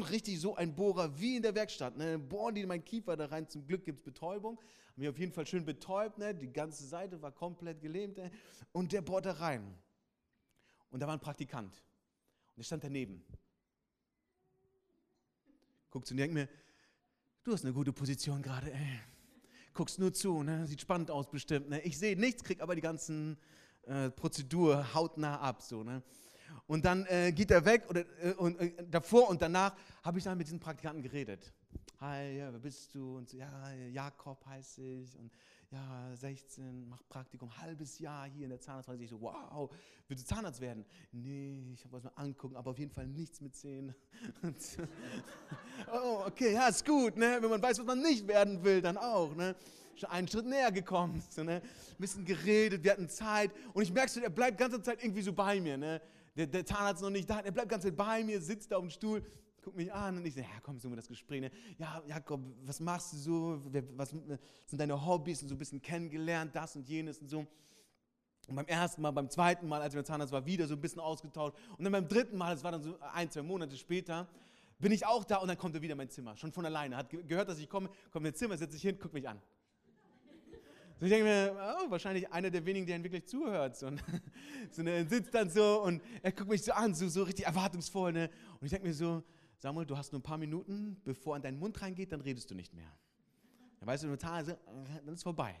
[0.09, 3.27] richtig so ein Bohrer wie in der Werkstatt, ne, bohren die in meinen Kiefer da
[3.27, 4.59] rein, zum Glück gibt es Betäubung
[4.97, 6.33] mich auf jeden Fall schön betäubt, ne?
[6.33, 8.17] die ganze Seite war komplett gelähmt.
[8.17, 8.31] Ne?
[8.71, 9.77] Und der bohrt da rein.
[10.89, 11.73] Und da war ein Praktikant.
[11.73, 13.23] Und der stand daneben.
[15.89, 16.49] Guckt und denkt mir,
[17.43, 18.99] du hast eine gute Position gerade, ey.
[19.73, 20.65] Guckst nur zu, ne?
[20.65, 21.69] sieht spannend aus bestimmt.
[21.69, 21.81] Ne?
[21.81, 23.37] Ich sehe nichts, krieg aber die ganzen
[23.83, 25.61] äh, Prozedur hautnah ab.
[25.61, 26.01] So, ne?
[26.67, 30.23] Und dann äh, geht er weg oder, äh, und äh, davor und danach habe ich
[30.23, 31.53] dann mit diesem Praktikanten geredet
[31.99, 33.17] hi, ja, wer bist du?
[33.17, 33.49] Und so, ja,
[33.91, 35.31] Jakob heiße ich und
[35.71, 39.05] ja, 16, mach Praktikum, halbes Jahr hier in der Zahnarztpraxis.
[39.05, 39.69] Ich so, wow,
[40.07, 40.85] willst du Zahnarzt werden?
[41.11, 43.93] Nee, ich habe was mal angucken, aber auf jeden Fall nichts mit Zähnen.
[45.91, 47.37] oh, okay, ja, ist gut, ne?
[47.41, 49.55] Wenn man weiß, was man nicht werden will, dann auch, ne?
[49.95, 51.61] Schon einen Schritt näher gekommen, so, ne?
[51.61, 55.03] Ein bisschen geredet, wir hatten Zeit und ich merke schon, er bleibt die ganze Zeit
[55.03, 56.01] irgendwie so bei mir, ne?
[56.37, 58.91] Der, der Zahnarzt noch nicht da, er bleibt Zeit bei mir, sitzt da auf dem
[58.91, 59.23] Stuhl
[59.67, 61.41] guckt mich an und ich sage, ja, komm, so das Gespräch.
[61.41, 61.51] Ne?
[61.77, 63.61] Ja, Jakob, was machst du so?
[63.97, 65.41] Was sind deine Hobbys?
[65.41, 67.39] Und so ein bisschen kennengelernt, das und jenes und so.
[68.47, 70.79] Und beim ersten Mal, beim zweiten Mal, als ich mit Zahnarzt war, wieder so ein
[70.79, 71.57] bisschen ausgetauscht.
[71.77, 74.25] Und dann beim dritten Mal, das war dann so ein, zwei Monate später,
[74.79, 76.95] bin ich auch da und dann kommt er wieder in mein Zimmer, schon von alleine.
[76.95, 79.41] Hat gehört, dass ich komme, kommt in mein Zimmer, setzt sich hin, guckt mich an.
[80.99, 83.77] So, ich denke mir, oh, wahrscheinlich einer der wenigen, der ihn wirklich zuhört.
[83.77, 83.91] So,
[84.71, 88.13] so ne, sitzt dann so und er guckt mich so an, so, so richtig erwartungsvoll.
[88.13, 88.29] Ne?
[88.59, 89.23] Und ich denke mir so,
[89.59, 92.55] Samuel, du hast nur ein paar Minuten, bevor an deinen Mund reingeht, dann redest du
[92.55, 92.91] nicht mehr.
[93.79, 94.57] Dann weißt du, total,
[95.05, 95.55] dann ist vorbei.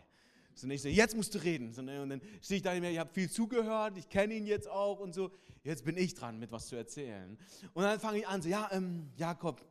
[0.55, 1.71] So, ich so, jetzt musst du reden.
[1.71, 4.33] So, ne, und dann stehe ich da nicht mehr, ich habe viel zugehört, ich kenne
[4.33, 5.31] ihn jetzt auch und so.
[5.63, 7.37] Jetzt bin ich dran, mit was zu erzählen.
[7.75, 9.63] Und dann fange ich an, so, ja, ähm, Jakob,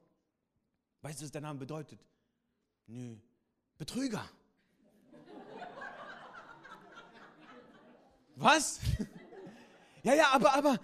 [1.03, 2.07] weißt du, was dein Name bedeutet?
[2.87, 3.17] Nö,
[3.79, 4.25] Betrüger.
[8.37, 8.81] Was?
[10.03, 10.81] ja, ja, aber, aber,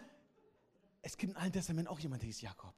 [1.03, 2.75] es gibt im Alten Testament auch jemand, der hieß Jakob.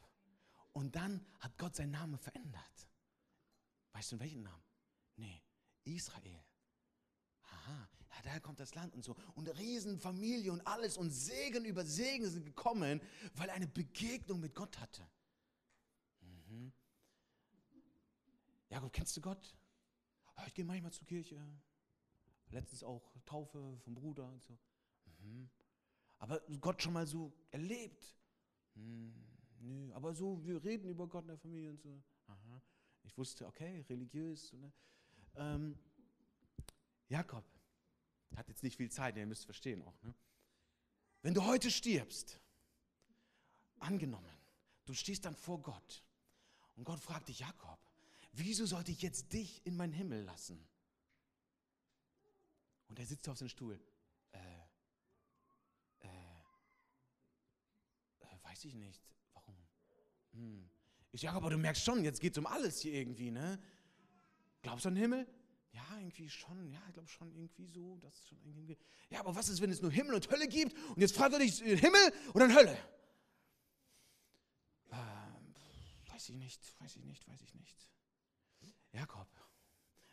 [0.72, 2.88] Und dann hat Gott seinen Namen verändert.
[3.92, 4.64] Weißt du, welchen Namen?
[5.16, 5.42] Nee,
[5.84, 6.44] Israel.
[7.42, 9.14] Aha, ja, daher kommt das Land und so.
[9.34, 13.00] Und Riesenfamilie und alles und Segen über Segen sind gekommen,
[13.34, 15.06] weil er eine Begegnung mit Gott hatte.
[16.20, 16.72] Mhm.
[18.68, 19.56] Jakob, kennst du Gott?
[20.46, 21.37] Ich gehe manchmal zur Kirche.
[22.54, 24.56] Letztens auch Taufe vom Bruder und so.
[25.22, 25.50] Mhm.
[26.18, 28.16] Aber Gott schon mal so erlebt?
[28.74, 29.12] Hm,
[29.58, 32.00] nö, aber so, wir reden über Gott in der Familie und so.
[32.28, 32.62] Aha.
[33.02, 34.52] Ich wusste, okay, religiös.
[34.52, 34.72] Ne?
[35.34, 35.76] Ähm,
[37.08, 37.44] Jakob
[38.36, 40.00] hat jetzt nicht viel Zeit, ihr müsst verstehen auch.
[40.02, 40.14] Ne?
[41.22, 42.40] Wenn du heute stirbst,
[43.80, 44.30] angenommen,
[44.84, 46.04] du stehst dann vor Gott
[46.76, 47.80] und Gott fragt dich, Jakob,
[48.32, 50.64] wieso sollte ich jetzt dich in meinen Himmel lassen?
[52.94, 53.80] Und er sitzt auf seinem Stuhl.
[54.30, 54.38] Äh,
[55.98, 56.07] äh,
[58.20, 59.02] äh, weiß ich nicht.
[59.33, 59.57] Warum?
[60.30, 60.70] Hm.
[61.11, 63.61] Ich sage, aber du merkst schon, jetzt geht es um alles hier irgendwie, ne?
[64.62, 65.26] Glaubst du an den Himmel?
[65.72, 68.78] Ja, irgendwie schon, ja, ich glaube schon irgendwie so, das ist schon irgendwie.
[69.11, 71.40] Ja, aber was ist, wenn es nur Himmel und Hölle gibt und jetzt fragt er
[71.40, 72.78] dich, äh, Himmel oder Hölle?
[74.92, 75.54] Ähm,
[76.12, 77.90] weiß ich nicht, weiß ich nicht, weiß ich nicht.
[78.92, 79.26] Jakob,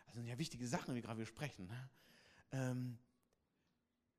[0.07, 1.67] das sind ja wichtige Sachen, wie gerade wir sprechen.
[1.67, 1.89] Ne?
[2.51, 2.97] Ähm,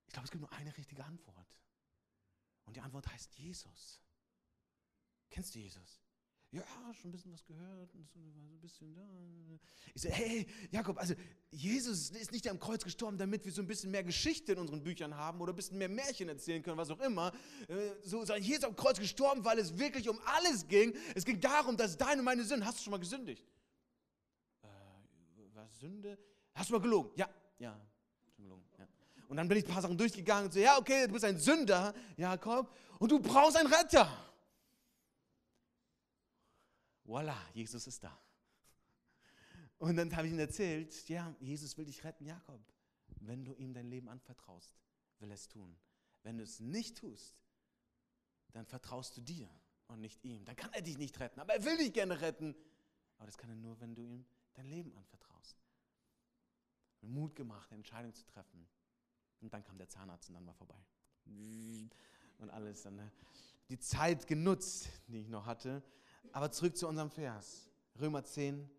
[0.06, 1.56] ich glaube, es gibt nur eine richtige Antwort.
[2.64, 4.00] Und die Antwort heißt Jesus.
[5.30, 6.02] Kennst du Jesus?
[6.52, 9.08] Ja, schon ein bisschen was gehört und so, ein bisschen da.
[9.94, 11.14] Ich so, hey, Jakob, also
[11.50, 14.82] Jesus ist nicht am Kreuz gestorben, damit wir so ein bisschen mehr Geschichte in unseren
[14.82, 17.32] Büchern haben oder ein bisschen mehr Märchen erzählen können, was auch immer.
[17.68, 20.94] Äh, so, sondern Jesus am Kreuz gestorben, weil es wirklich um alles ging.
[21.14, 23.50] Es ging darum, dass deine und meine Sünden, hast du schon mal gesündigt?
[24.62, 24.68] Äh,
[25.54, 26.18] was Sünde?
[26.54, 27.12] Hast du mal gelogen?
[27.16, 27.80] Ja, ja,
[28.42, 28.64] gelogen.
[28.78, 28.86] Ja.
[29.28, 31.38] Und dann bin ich ein paar Sachen durchgegangen und so, ja, okay, du bist ein
[31.38, 34.06] Sünder, Jakob, und du brauchst einen Retter.
[37.04, 38.18] Voila, Jesus ist da.
[39.78, 42.60] Und dann habe ich ihm erzählt, ja, Jesus will dich retten, Jakob.
[43.20, 44.76] Wenn du ihm dein Leben anvertraust,
[45.18, 45.76] will er es tun.
[46.22, 47.36] Wenn du es nicht tust,
[48.52, 49.48] dann vertraust du dir
[49.88, 50.44] und nicht ihm.
[50.44, 52.54] Dann kann er dich nicht retten, aber er will dich gerne retten.
[53.16, 54.24] Aber das kann er nur, wenn du ihm
[54.54, 55.56] dein Leben anvertraust.
[57.02, 58.66] Mut gemacht, eine Entscheidung zu treffen.
[59.40, 60.78] Und dann kam der Zahnarzt und dann war vorbei.
[62.38, 62.96] Und alles dann.
[62.96, 63.10] Ne?
[63.68, 65.82] Die Zeit genutzt, die ich noch hatte,
[66.32, 67.70] aber zurück zu unserem Vers.
[67.98, 68.70] Römer 10,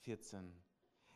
[0.00, 0.52] 14.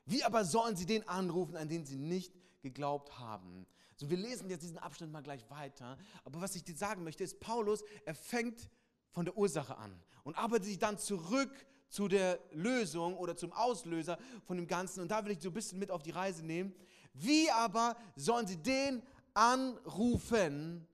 [0.07, 3.67] Wie aber sollen sie den anrufen, an den sie nicht geglaubt haben?
[3.97, 5.99] So, wir lesen jetzt diesen Abschnitt mal gleich weiter.
[6.25, 8.71] Aber was ich dir sagen möchte, ist, Paulus, er fängt
[9.11, 14.19] von der Ursache an und arbeitet sich dann zurück zu der Lösung oder zum Auslöser
[14.47, 15.01] von dem Ganzen.
[15.01, 16.75] Und da will ich so ein bisschen mit auf die Reise nehmen.
[17.13, 19.03] Wie aber sollen sie den
[19.35, 20.87] anrufen?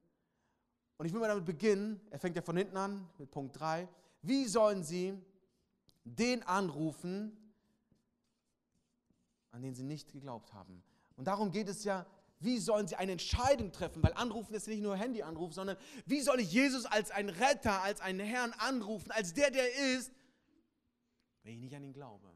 [0.96, 2.00] Und ich will mal damit beginnen.
[2.10, 3.86] Er fängt ja von hinten an mit Punkt 3.
[4.22, 5.14] Wie sollen sie
[6.04, 7.36] den anrufen,
[9.50, 10.82] an den sie nicht geglaubt haben?
[11.16, 12.06] Und darum geht es ja,
[12.40, 14.02] wie sollen sie eine Entscheidung treffen?
[14.02, 18.00] Weil anrufen ist nicht nur Handyanruf, sondern wie soll ich Jesus als einen Retter, als
[18.00, 20.12] einen Herrn anrufen, als der, der ist,
[21.46, 22.28] wenn ich nicht an ihn glaube?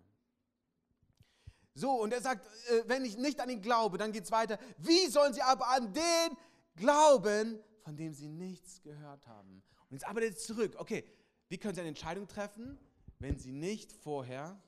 [1.74, 4.58] So, und er sagt, äh, wenn ich nicht an ihn glaube, dann geht es weiter.
[4.78, 6.36] Wie sollen sie aber an den
[6.76, 9.62] glauben, von dem sie nichts gehört haben?
[9.88, 10.76] Und jetzt arbeitet es zurück.
[10.78, 11.04] Okay,
[11.48, 12.78] wie können Sie eine Entscheidung treffen,
[13.18, 14.62] wenn Sie nicht vorher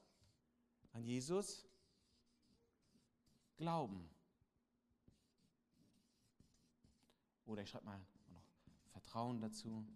[0.93, 1.65] an Jesus
[3.57, 4.11] glauben?
[7.45, 8.43] Oder ich schreibe mal noch
[8.91, 9.87] Vertrauen dazu.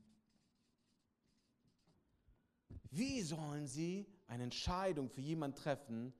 [2.90, 6.12] Wie sollen Sie eine Entscheidung für jemanden treffen,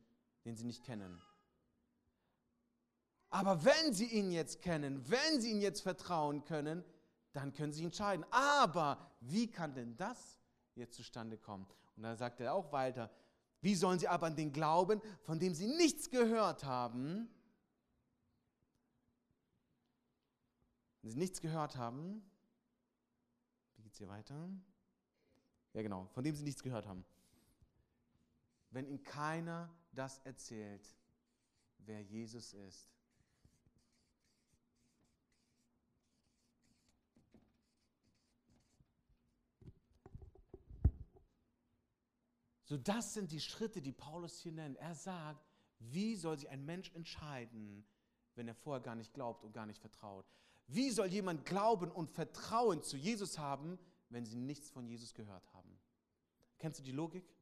[0.44, 1.20] den Sie nicht kennen?
[3.30, 6.84] Aber wenn Sie ihn jetzt kennen, wenn Sie ihn jetzt vertrauen können,
[7.32, 8.24] dann können Sie entscheiden.
[8.30, 10.38] Aber wie kann denn das
[10.76, 11.66] jetzt zustande kommen.
[11.96, 13.10] Und da sagt er auch weiter,
[13.60, 17.28] wie sollen sie aber an den glauben, von dem sie nichts gehört haben?
[21.02, 22.22] Wenn sie nichts gehört haben,
[23.76, 24.48] wie geht es hier weiter?
[25.72, 27.04] Ja genau, von dem sie nichts gehört haben.
[28.76, 30.86] Wenn ihnen keiner das erzählt,
[31.78, 32.94] wer Jesus ist.
[42.64, 44.76] So, das sind die Schritte, die Paulus hier nennt.
[44.76, 47.86] Er sagt, wie soll sich ein Mensch entscheiden,
[48.34, 50.26] wenn er vorher gar nicht glaubt und gar nicht vertraut?
[50.66, 53.78] Wie soll jemand Glauben und Vertrauen zu Jesus haben,
[54.10, 55.80] wenn sie nichts von Jesus gehört haben?
[56.58, 57.35] Kennst du die Logik?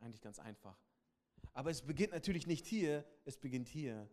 [0.00, 0.78] Eigentlich ganz einfach.
[1.52, 4.08] Aber es beginnt natürlich nicht hier, es beginnt hier.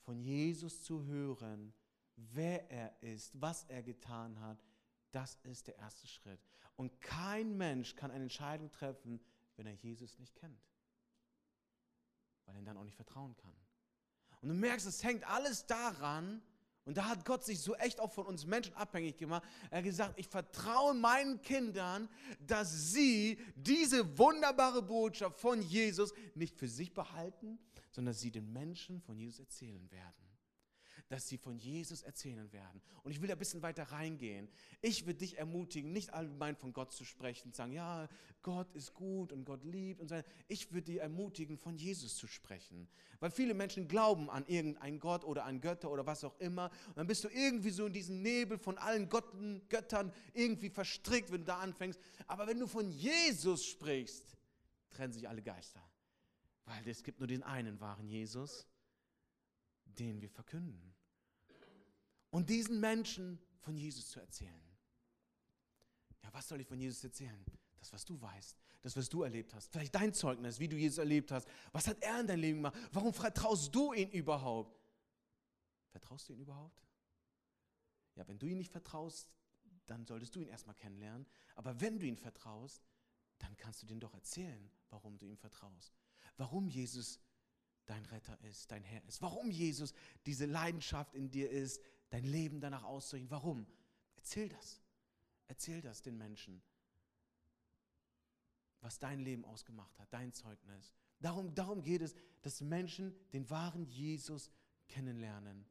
[0.00, 1.74] Von Jesus zu hören,
[2.16, 4.64] wer er ist, was er getan hat,
[5.12, 6.40] das ist der erste Schritt.
[6.76, 9.20] Und kein Mensch kann eine Entscheidung treffen,
[9.56, 10.62] wenn er Jesus nicht kennt.
[12.44, 13.54] Weil er ihm dann auch nicht vertrauen kann.
[14.40, 16.42] Und du merkst, es hängt alles daran,
[16.84, 19.42] und da hat Gott sich so echt auch von uns Menschen abhängig gemacht.
[19.70, 22.08] Er hat gesagt, ich vertraue meinen Kindern,
[22.46, 27.58] dass sie diese wunderbare Botschaft von Jesus nicht für sich behalten,
[27.90, 30.29] sondern dass sie den Menschen von Jesus erzählen werden
[31.10, 32.80] dass sie von Jesus erzählen werden.
[33.02, 34.48] Und ich will da ein bisschen weiter reingehen.
[34.80, 38.08] Ich will dich ermutigen, nicht allgemein von Gott zu sprechen und sagen, ja,
[38.42, 40.22] Gott ist gut und Gott liebt und so.
[40.46, 42.88] Ich will dich ermutigen, von Jesus zu sprechen.
[43.18, 46.70] Weil viele Menschen glauben an irgendeinen Gott oder an Götter oder was auch immer.
[46.86, 51.32] Und dann bist du irgendwie so in diesen Nebel von allen Gotten, Göttern irgendwie verstrickt,
[51.32, 51.98] wenn du da anfängst.
[52.28, 54.36] Aber wenn du von Jesus sprichst,
[54.90, 55.82] trennen sich alle Geister.
[56.66, 58.68] Weil es gibt nur den einen wahren Jesus,
[59.86, 60.94] den wir verkünden
[62.30, 64.62] und diesen Menschen von Jesus zu erzählen.
[66.22, 67.44] Ja, was soll ich von Jesus erzählen?
[67.78, 69.72] Das, was du weißt, das, was du erlebt hast.
[69.72, 71.48] Vielleicht dein Zeugnis, wie du Jesus erlebt hast.
[71.72, 72.76] Was hat er in deinem Leben gemacht?
[72.92, 74.78] Warum vertraust du ihn überhaupt?
[75.90, 76.86] Vertraust du ihn überhaupt?
[78.16, 79.32] Ja, wenn du ihn nicht vertraust,
[79.86, 81.26] dann solltest du ihn erstmal kennenlernen.
[81.54, 82.82] Aber wenn du ihn vertraust,
[83.38, 85.94] dann kannst du dir doch erzählen, warum du ihm vertraust.
[86.36, 87.18] Warum Jesus
[87.86, 89.20] dein Retter ist, dein Herr ist.
[89.22, 89.92] Warum Jesus
[90.26, 93.30] diese Leidenschaft in dir ist, dein Leben danach auszurichten.
[93.30, 93.66] Warum?
[94.16, 94.80] Erzähl das.
[95.48, 96.62] Erzähl das den Menschen,
[98.80, 100.94] was dein Leben ausgemacht hat, dein Zeugnis.
[101.18, 104.50] Darum, darum geht es, dass Menschen den wahren Jesus
[104.88, 105.66] kennenlernen,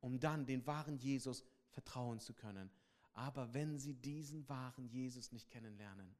[0.00, 2.70] um dann den wahren Jesus vertrauen zu können.
[3.12, 6.16] Aber wenn sie diesen wahren Jesus nicht kennenlernen,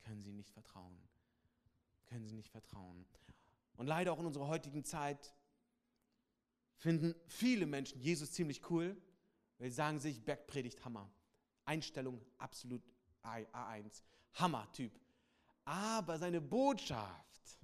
[0.00, 0.96] können sie nicht vertrauen.
[2.06, 3.04] Können sie nicht vertrauen.
[3.76, 5.34] Und leider auch in unserer heutigen Zeit
[6.76, 8.96] finden viele Menschen Jesus ziemlich cool,
[9.58, 11.10] weil sie sagen sich, Bergpredigt Hammer.
[11.64, 12.82] Einstellung absolut
[13.22, 14.02] A1.
[14.34, 14.92] Hammer-Typ.
[15.64, 17.58] Aber seine Botschaft,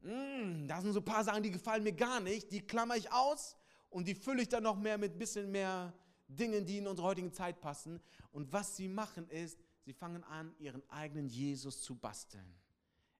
[0.00, 2.96] mh, hm, da sind so ein paar Sachen, die gefallen mir gar nicht, die klammer
[2.96, 3.56] ich aus
[3.90, 5.92] und die fülle ich dann noch mehr mit ein bisschen mehr
[6.28, 8.00] Dingen, die in unsere heutige Zeit passen.
[8.32, 12.54] Und was sie machen ist, sie fangen an, ihren eigenen Jesus zu basteln.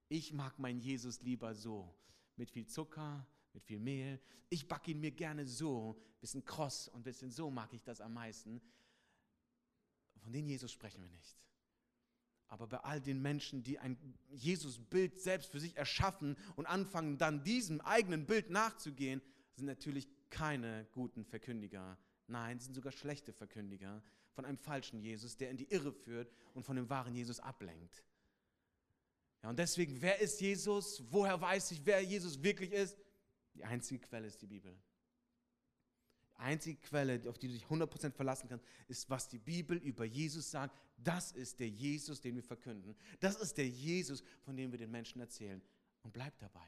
[0.07, 1.93] Ich mag meinen Jesus lieber so,
[2.35, 4.19] mit viel Zucker, mit viel Mehl.
[4.49, 8.13] Ich backe ihn mir gerne so, bisschen kross und bisschen so mag ich das am
[8.13, 8.61] meisten.
[10.17, 11.37] Von den Jesus sprechen wir nicht.
[12.47, 13.97] Aber bei all den Menschen, die ein
[14.31, 19.21] Jesus-Bild selbst für sich erschaffen und anfangen dann diesem eigenen Bild nachzugehen,
[19.53, 21.97] sind natürlich keine guten Verkündiger.
[22.27, 26.63] Nein, sind sogar schlechte Verkündiger von einem falschen Jesus, der in die Irre führt und
[26.63, 28.03] von dem wahren Jesus ablenkt.
[29.43, 31.03] Ja, und deswegen, wer ist Jesus?
[31.09, 32.97] Woher weiß ich, wer Jesus wirklich ist?
[33.59, 34.73] Die einzige Quelle ist die Bibel.
[36.31, 40.05] Die einzige Quelle, auf die du dich 100% verlassen kannst, ist, was die Bibel über
[40.05, 40.77] Jesus sagt.
[40.95, 42.95] Das ist der Jesus, den wir verkünden.
[43.19, 45.61] Das ist der Jesus, von dem wir den Menschen erzählen.
[46.03, 46.65] Und bleib dabei.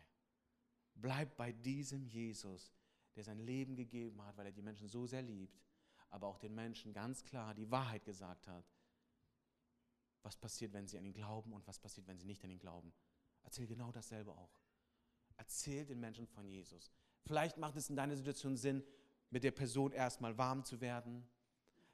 [0.95, 2.73] Bleib bei diesem Jesus,
[3.15, 5.57] der sein Leben gegeben hat, weil er die Menschen so sehr liebt,
[6.09, 8.65] aber auch den Menschen ganz klar die Wahrheit gesagt hat.
[10.23, 12.59] Was passiert, wenn sie an ihn glauben und was passiert, wenn sie nicht an ihn
[12.59, 12.91] glauben?
[13.43, 14.60] Erzähl genau dasselbe auch.
[15.41, 16.91] Erzähl den Menschen von Jesus.
[17.25, 18.83] Vielleicht macht es in deiner Situation Sinn,
[19.31, 21.27] mit der Person erstmal warm zu werden.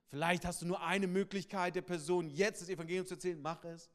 [0.08, 3.42] Vielleicht hast du nur eine Möglichkeit, der Person jetzt das Evangelium zu erzählen.
[3.42, 3.90] Mach es.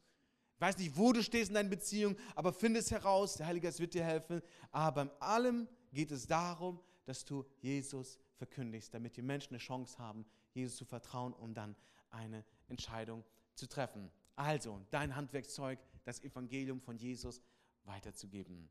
[0.55, 3.35] Ich weiß nicht, wo du stehst in deiner Beziehung, aber finde es heraus.
[3.35, 4.41] Der Heilige Geist wird dir helfen.
[4.71, 9.99] Aber bei allem geht es darum, dass du Jesus verkündigst, damit die Menschen eine Chance
[9.99, 11.77] haben, Jesus zu vertrauen, um dann
[12.09, 13.23] eine Entscheidung
[13.55, 14.11] zu treffen.
[14.35, 17.43] Also, dein Handwerkszeug, das Evangelium von Jesus
[17.85, 18.71] weiterzugeben.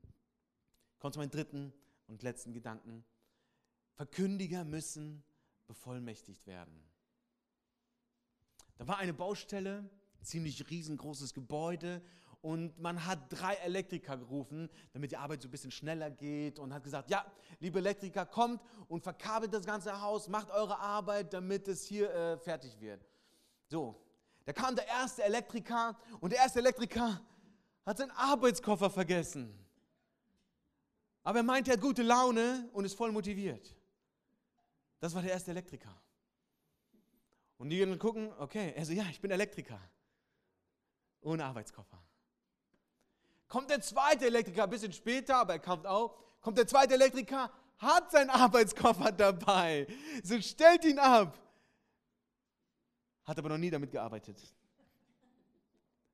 [1.01, 1.73] Kommt zu meinem dritten
[2.05, 3.03] und letzten Gedanken.
[3.95, 5.23] Verkündiger müssen
[5.65, 6.87] bevollmächtigt werden.
[8.77, 9.89] Da war eine Baustelle,
[10.21, 12.03] ziemlich riesengroßes Gebäude
[12.41, 16.71] und man hat drei Elektriker gerufen, damit die Arbeit so ein bisschen schneller geht und
[16.71, 17.25] hat gesagt, ja,
[17.59, 22.37] liebe Elektriker, kommt und verkabelt das ganze Haus, macht eure Arbeit, damit es hier äh,
[22.37, 23.03] fertig wird.
[23.69, 23.99] So,
[24.45, 27.21] da kam der erste Elektriker und der erste Elektriker
[27.87, 29.60] hat seinen Arbeitskoffer vergessen.
[31.23, 33.75] Aber er meint, er hat gute Laune und ist voll motiviert.
[34.99, 35.95] Das war der erste Elektriker.
[37.57, 39.79] Und die gehen gucken, okay, er so, ja, ich bin Elektriker.
[41.21, 42.01] Ohne Arbeitskoffer.
[43.47, 46.17] Kommt der zweite Elektriker ein bisschen später, aber er kommt auch.
[46.41, 49.85] Kommt der zweite Elektriker, hat seinen Arbeitskoffer dabei.
[50.23, 51.37] So stellt ihn ab.
[53.25, 54.41] Hat aber noch nie damit gearbeitet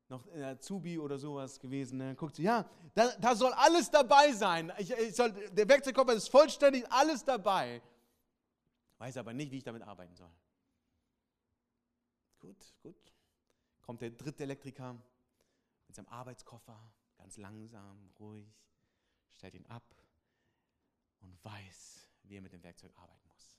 [0.08, 1.98] noch in Azubi oder sowas gewesen.
[1.98, 2.14] Ne?
[2.14, 4.72] Guckt sie, ja, da, da, soll alles dabei sein.
[4.78, 7.82] Ich, ich soll, der Werkzeugkoffer ist vollständig, alles dabei.
[8.98, 10.30] Weiß aber nicht, wie ich damit arbeiten soll.
[12.40, 13.14] Gut, gut.
[13.82, 14.96] Kommt der dritte Elektriker
[15.86, 16.78] mit seinem Arbeitskoffer,
[17.16, 18.46] ganz langsam, ruhig,
[19.30, 19.94] stellt ihn ab
[21.20, 23.58] und weiß, wie er mit dem Werkzeug arbeiten muss.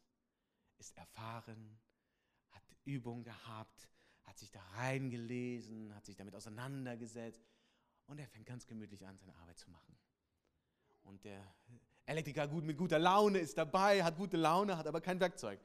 [0.77, 1.79] Ist erfahren,
[2.51, 3.89] hat Übung gehabt,
[4.29, 7.41] hat sich da reingelesen, hat sich damit auseinandergesetzt
[8.05, 9.97] und er fängt ganz gemütlich an, seine Arbeit zu machen.
[11.03, 11.43] Und der
[12.05, 15.59] Elektriker gut mit guter Laune ist dabei, hat gute Laune, hat aber kein Werkzeug.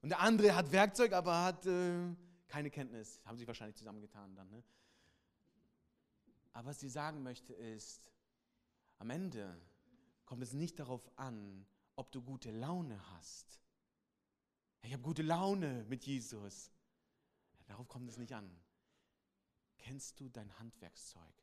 [0.00, 2.14] Und der andere hat Werkzeug, aber hat äh,
[2.48, 3.20] keine Kenntnis.
[3.24, 4.48] Haben sich wahrscheinlich zusammengetan dann.
[4.50, 4.62] Ne?
[6.54, 8.10] Aber was sie sagen möchte ist,
[8.98, 9.60] am Ende
[10.24, 13.60] kommt es nicht darauf an, ob du gute Laune hast.
[14.82, 16.71] Ich habe gute Laune mit Jesus.
[17.66, 18.50] Darauf kommt es nicht an.
[19.78, 21.34] Kennst du dein Handwerkszeug?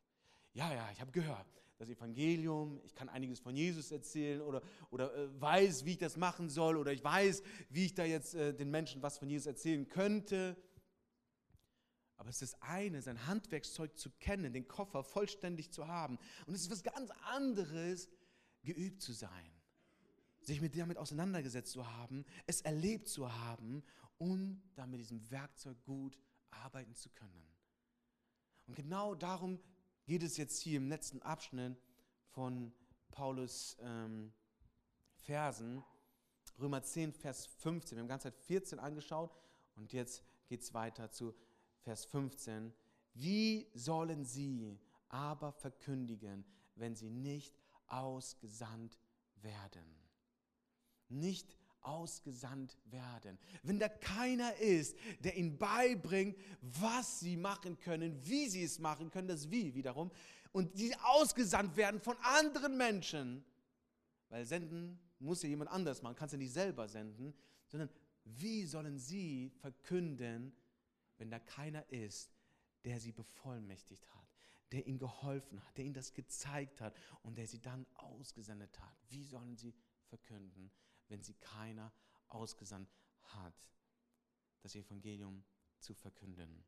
[0.52, 1.46] Ja, ja, ich habe gehört,
[1.78, 6.16] das Evangelium, ich kann einiges von Jesus erzählen oder, oder äh, weiß, wie ich das
[6.16, 9.46] machen soll oder ich weiß, wie ich da jetzt äh, den Menschen was von Jesus
[9.46, 10.56] erzählen könnte.
[12.16, 16.18] Aber es ist eine, sein Handwerkszeug zu kennen, den Koffer vollständig zu haben.
[16.44, 18.10] Und es ist was ganz anderes,
[18.62, 19.50] geübt zu sein,
[20.42, 23.82] sich mit damit auseinandergesetzt zu haben, es erlebt zu haben
[24.20, 26.18] und dann mit diesem Werkzeug gut
[26.50, 27.42] arbeiten zu können.
[28.66, 29.58] Und genau darum
[30.04, 31.80] geht es jetzt hier im letzten Abschnitt
[32.28, 32.72] von
[33.10, 34.32] Paulus ähm,
[35.14, 35.82] Versen,
[36.58, 37.96] Römer 10, Vers 15.
[37.96, 39.34] Wir haben die ganze Zeit 14 angeschaut
[39.74, 41.34] und jetzt geht es weiter zu
[41.78, 42.74] Vers 15.
[43.14, 46.44] Wie sollen sie aber verkündigen,
[46.74, 48.98] wenn sie nicht ausgesandt
[49.36, 49.96] werden?
[51.08, 53.38] Nicht ausgesandt werden.
[53.62, 59.10] Wenn da keiner ist, der ihnen beibringt, was sie machen können, wie sie es machen
[59.10, 60.10] können, das Wie wiederum,
[60.52, 63.44] und die ausgesandt werden von anderen Menschen,
[64.28, 67.34] weil senden muss ja jemand anders machen, kannst du nicht selber senden,
[67.68, 67.90] sondern
[68.24, 70.52] wie sollen sie verkünden,
[71.18, 72.30] wenn da keiner ist,
[72.84, 74.26] der sie bevollmächtigt hat,
[74.72, 78.96] der ihnen geholfen hat, der ihnen das gezeigt hat und der sie dann ausgesendet hat?
[79.08, 79.74] Wie sollen sie
[80.06, 80.70] verkünden?
[81.10, 81.92] Wenn sie keiner
[82.28, 82.88] ausgesandt
[83.22, 83.54] hat,
[84.62, 85.44] das Evangelium
[85.78, 86.64] zu verkünden.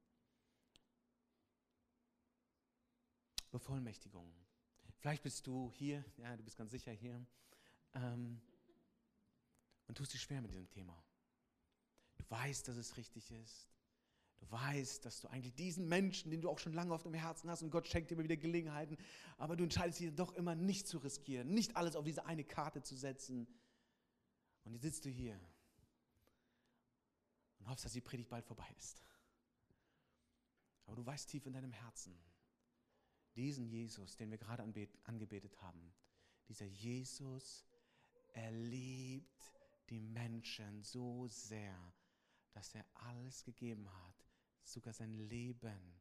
[3.51, 4.34] Bevollmächtigung.
[4.99, 7.24] Vielleicht bist du hier, ja, du bist ganz sicher hier,
[7.95, 8.40] ähm,
[9.86, 11.03] und tust dich schwer mit diesem Thema.
[12.16, 13.68] Du weißt, dass es richtig ist.
[14.38, 17.49] Du weißt, dass du eigentlich diesen Menschen, den du auch schon lange auf dem Herzen
[17.49, 18.97] hast, und Gott schenkt dir immer wieder Gelegenheiten,
[19.38, 22.82] aber du entscheidest dich doch immer nicht zu riskieren, nicht alles auf diese eine Karte
[22.82, 23.47] zu setzen,
[24.64, 25.38] und jetzt sitzt du hier
[27.58, 29.02] und hoffst, dass die Predigt bald vorbei ist.
[30.86, 32.18] Aber du weißt tief in deinem Herzen,
[33.34, 34.62] diesen Jesus, den wir gerade
[35.04, 35.94] angebetet haben,
[36.48, 37.64] dieser Jesus,
[38.34, 39.52] er liebt
[39.90, 41.94] die Menschen so sehr,
[42.52, 44.26] dass er alles gegeben hat,
[44.64, 46.00] sogar sein Leben,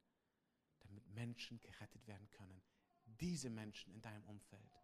[0.79, 2.61] damit Menschen gerettet werden können.
[3.05, 4.80] Diese Menschen in deinem Umfeld.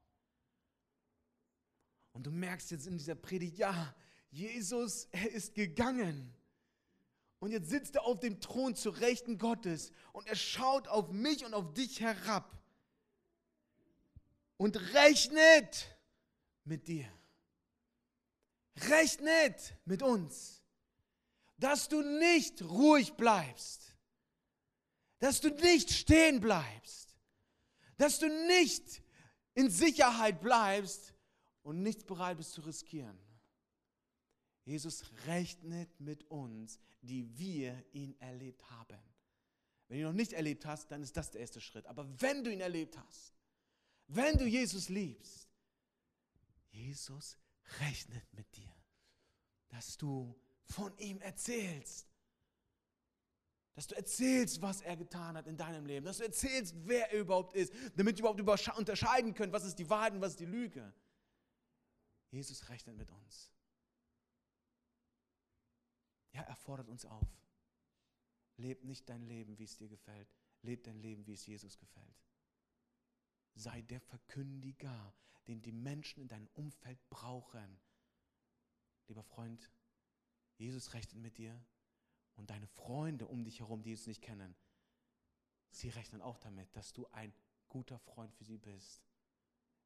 [2.18, 3.94] Und du merkst jetzt in dieser Predigt, ja,
[4.32, 6.34] Jesus, er ist gegangen.
[7.38, 11.46] Und jetzt sitzt er auf dem Thron zu Rechten Gottes und er schaut auf mich
[11.46, 12.60] und auf dich herab
[14.58, 15.96] und rechnet
[16.64, 17.08] mit dir.
[18.90, 20.64] Rechnet mit uns,
[21.60, 23.96] dass du nicht ruhig bleibst,
[25.20, 27.16] dass du nicht stehen bleibst,
[27.98, 29.04] dass du nicht
[29.54, 31.14] in Sicherheit bleibst,
[31.68, 33.20] und nichts bereit bist zu riskieren.
[34.64, 38.98] Jesus rechnet mit uns, die wir ihn erlebt haben.
[39.88, 41.86] Wenn du ihn noch nicht erlebt hast, dann ist das der erste Schritt.
[41.86, 43.34] Aber wenn du ihn erlebt hast,
[44.08, 45.50] wenn du Jesus liebst,
[46.70, 47.38] Jesus
[47.82, 48.74] rechnet mit dir,
[49.68, 52.08] dass du von ihm erzählst.
[53.74, 56.06] Dass du erzählst, was er getan hat in deinem Leben.
[56.06, 59.90] Dass du erzählst, wer er überhaupt ist, damit wir überhaupt unterscheiden können, was ist die
[59.90, 60.94] Wahrheit und was ist die Lüge.
[62.30, 63.52] Jesus rechnet mit uns.
[66.32, 67.28] Ja, er fordert uns auf.
[68.58, 70.28] Leb nicht dein Leben, wie es dir gefällt.
[70.62, 72.26] Leb dein Leben, wie es Jesus gefällt.
[73.56, 75.14] Sei der Verkündiger,
[75.48, 77.80] den die Menschen in deinem Umfeld brauchen.
[79.08, 79.72] Lieber Freund,
[80.58, 81.64] Jesus rechnet mit dir
[82.36, 84.56] und deine Freunde um dich herum, die es nicht kennen,
[85.72, 87.34] sie rechnen auch damit, dass du ein
[87.70, 89.02] guter Freund für sie bist,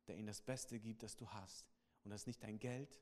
[0.08, 1.71] der ihnen das Beste gibt, das du hast
[2.04, 3.02] und das ist nicht dein Geld,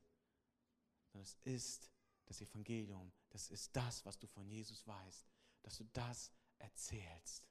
[1.12, 1.92] sondern es ist
[2.26, 3.12] das Evangelium.
[3.30, 5.28] Das ist das, was du von Jesus weißt,
[5.64, 7.50] dass du das erzählst.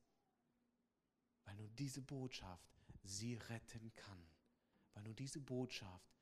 [1.44, 2.68] Weil nur diese Botschaft
[3.02, 4.30] sie retten kann.
[4.94, 6.14] Weil nur diese Botschaft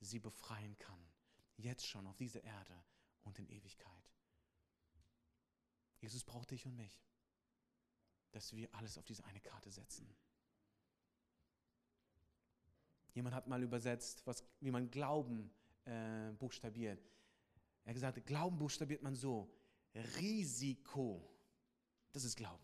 [0.00, 1.10] sie befreien kann.
[1.56, 2.84] Jetzt schon auf dieser Erde
[3.22, 4.12] und in Ewigkeit.
[6.00, 7.02] Jesus braucht dich und mich,
[8.30, 10.16] dass wir alles auf diese eine Karte setzen.
[13.18, 15.50] Jemand hat mal übersetzt, was, wie man Glauben
[15.86, 17.04] äh, buchstabiert.
[17.82, 19.52] Er hat gesagt, Glauben buchstabiert man so.
[20.20, 21.28] Risiko.
[22.12, 22.62] Das ist Glauben.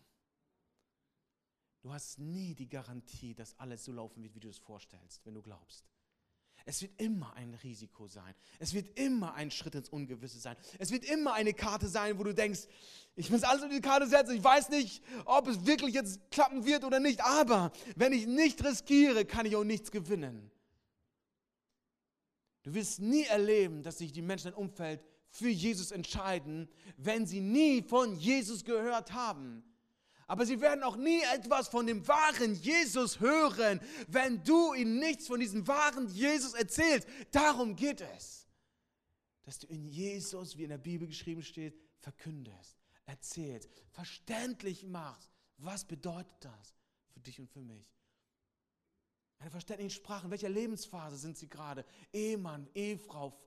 [1.81, 5.33] Du hast nie die Garantie, dass alles so laufen wird, wie du es vorstellst, wenn
[5.33, 5.91] du glaubst.
[6.67, 8.33] Es wird immer ein Risiko sein.
[8.57, 10.57] Es wird immer ein Schritt ins Ungewisse sein.
[10.79, 12.61] Es wird immer eine Karte sein, wo du denkst,
[13.15, 14.35] ich muss alles auf die Karte setzen.
[14.35, 17.21] Ich weiß nicht, ob es wirklich jetzt klappen wird oder nicht.
[17.23, 20.51] Aber wenn ich nicht riskiere, kann ich auch nichts gewinnen.
[22.63, 27.41] Du wirst nie erleben, dass sich die Menschen im Umfeld für Jesus entscheiden, wenn sie
[27.41, 29.63] nie von Jesus gehört haben.
[30.27, 35.27] Aber sie werden auch nie etwas von dem wahren Jesus hören, wenn du ihnen nichts
[35.27, 37.07] von diesem wahren Jesus erzählst.
[37.31, 38.47] Darum geht es.
[39.43, 45.31] Dass du in Jesus, wie in der Bibel geschrieben steht, verkündest, erzählst, verständlich machst.
[45.57, 46.75] Was bedeutet das
[47.13, 47.85] für dich und für mich?
[49.37, 50.25] Eine verständliche Sprache.
[50.25, 51.85] In welcher Lebensphase sind sie gerade?
[52.11, 53.37] Ehemann, Ehefrau,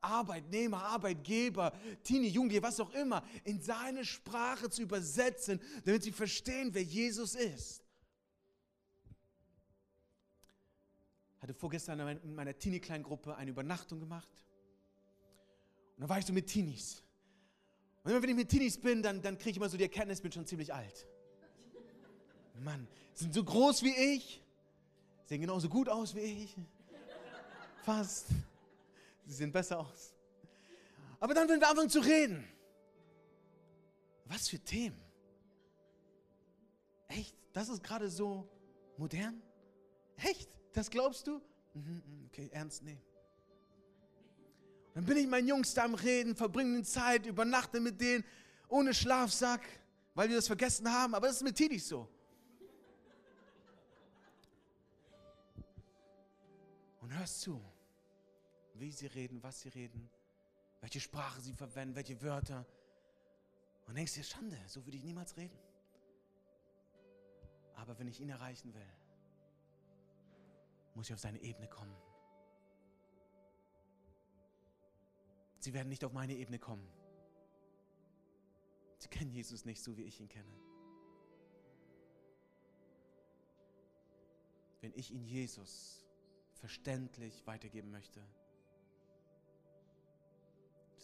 [0.00, 6.70] Arbeitnehmer, Arbeitgeber, Teenie, Jugendliche, was auch immer, in seine Sprache zu übersetzen, damit sie verstehen,
[6.72, 7.82] wer Jesus ist.
[11.40, 14.28] Hatte vorgestern in meiner Teenie-Kleingruppe eine Übernachtung gemacht.
[15.96, 17.02] Und dann war ich so mit Teenies.
[18.02, 20.18] Und immer wenn ich mit Teenies bin, dann, dann kriege ich immer so die Erkenntnis,
[20.18, 21.06] ich bin schon ziemlich alt.
[22.62, 24.42] Mann, sind so groß wie ich,
[25.24, 26.56] sehen genauso gut aus wie ich.
[27.84, 28.26] Fast.
[29.30, 30.12] Sie sehen besser aus.
[31.20, 32.44] Aber dann, wenn wir anfangen zu reden,
[34.24, 35.00] was für Themen?
[37.06, 37.36] Echt?
[37.52, 38.48] Das ist gerade so
[38.96, 39.40] modern?
[40.16, 40.50] Echt?
[40.72, 41.40] Das glaubst du?
[41.74, 43.00] Mhm, mhm, okay, ernst nehmen.
[44.94, 48.24] Dann bin ich meinen Jungs da am Reden, verbringe Zeit, übernachte mit denen,
[48.66, 49.62] ohne Schlafsack,
[50.14, 51.14] weil wir das vergessen haben.
[51.14, 52.08] Aber das ist mit Tidis so.
[57.00, 57.62] Und hörst zu
[58.80, 60.10] wie sie reden, was sie reden,
[60.80, 62.66] welche Sprache sie verwenden, welche Wörter.
[63.86, 65.58] Und denkst dir, Schande, so würde ich niemals reden.
[67.74, 68.92] Aber wenn ich ihn erreichen will,
[70.94, 71.94] muss ich auf seine Ebene kommen.
[75.58, 76.86] Sie werden nicht auf meine Ebene kommen.
[78.96, 80.52] Sie kennen Jesus nicht so, wie ich ihn kenne.
[84.80, 86.06] Wenn ich ihn Jesus
[86.54, 88.22] verständlich weitergeben möchte,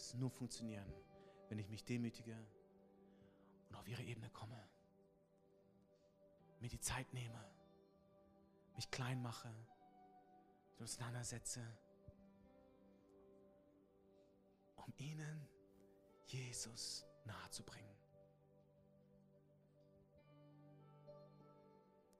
[0.07, 0.91] es nur funktionieren,
[1.49, 2.37] wenn ich mich demütige
[3.69, 4.57] und auf ihre Ebene komme.
[6.59, 7.43] Mir die Zeit nehme,
[8.75, 9.53] mich klein mache,
[10.79, 11.61] auseinandersetze,
[14.77, 15.47] um ihnen
[16.27, 17.95] Jesus nahezubringen.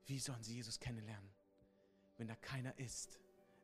[0.05, 1.29] Wie sollen sie Jesus kennenlernen,
[2.17, 3.19] wenn da keiner ist,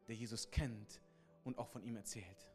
[0.07, 1.01] der Jesus kennt
[1.43, 2.52] und auch von ihm erzählt?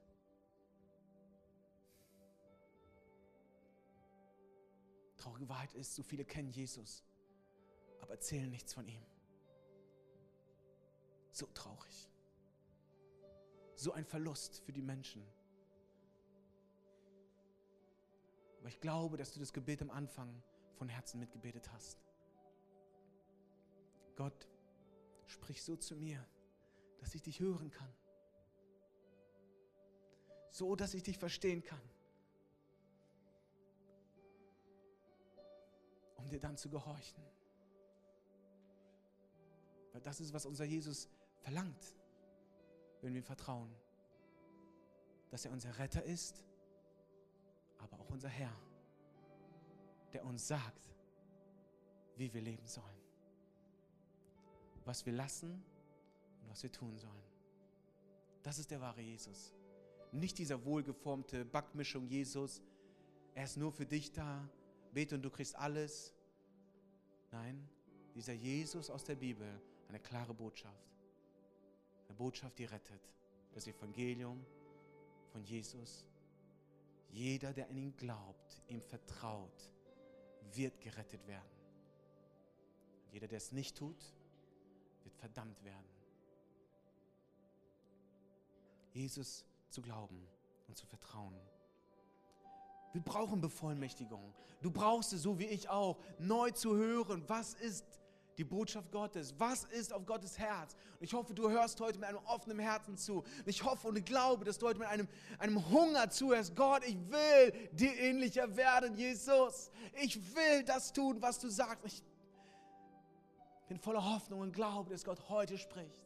[5.28, 7.04] Traurige Wahrheit ist, so viele kennen Jesus,
[8.00, 9.04] aber erzählen nichts von ihm.
[11.30, 12.08] So traurig.
[13.74, 15.22] So ein Verlust für die Menschen.
[18.58, 20.42] Aber ich glaube, dass du das Gebet am Anfang
[20.76, 22.02] von Herzen mitgebetet hast.
[24.16, 24.48] Gott,
[25.26, 26.26] sprich so zu mir,
[26.98, 27.94] dass ich dich hören kann.
[30.50, 31.82] So, dass ich dich verstehen kann.
[36.28, 37.24] Um dir dann zu gehorchen.
[39.92, 41.08] Weil das ist, was unser Jesus
[41.40, 41.96] verlangt,
[43.00, 43.74] wenn wir ihm vertrauen.
[45.30, 46.44] Dass er unser Retter ist,
[47.78, 48.52] aber auch unser Herr,
[50.12, 50.92] der uns sagt,
[52.16, 53.00] wie wir leben sollen.
[54.84, 55.64] Was wir lassen
[56.42, 57.24] und was wir tun sollen.
[58.42, 59.54] Das ist der wahre Jesus.
[60.12, 62.60] Nicht dieser wohlgeformte Backmischung Jesus.
[63.34, 64.46] Er ist nur für dich da.
[64.92, 66.14] Bete und du kriegst alles.
[67.30, 67.68] Nein,
[68.14, 70.88] dieser Jesus aus der Bibel, eine klare Botschaft.
[72.06, 73.12] Eine Botschaft, die rettet.
[73.52, 74.44] Das Evangelium
[75.32, 76.04] von Jesus.
[77.10, 79.70] Jeder, der an ihn glaubt, ihm vertraut,
[80.52, 81.58] wird gerettet werden.
[83.10, 84.14] Jeder, der es nicht tut,
[85.04, 85.88] wird verdammt werden.
[88.92, 90.26] Jesus zu glauben
[90.66, 91.38] und zu vertrauen.
[92.92, 94.34] Wir brauchen Bevollmächtigung.
[94.62, 97.84] Du brauchst es, so wie ich auch, neu zu hören, was ist
[98.38, 100.74] die Botschaft Gottes, was ist auf Gottes Herz.
[100.98, 103.18] Und ich hoffe, du hörst heute mit einem offenen Herzen zu.
[103.18, 105.08] Und ich hoffe und glaube, dass du heute mit einem,
[105.38, 106.54] einem Hunger zuhörst.
[106.54, 109.70] Gott, ich will dir ähnlicher werden, Jesus.
[110.00, 111.84] Ich will das tun, was du sagst.
[111.84, 112.02] Ich
[113.68, 115.98] bin voller Hoffnung und glaube, dass Gott heute spricht.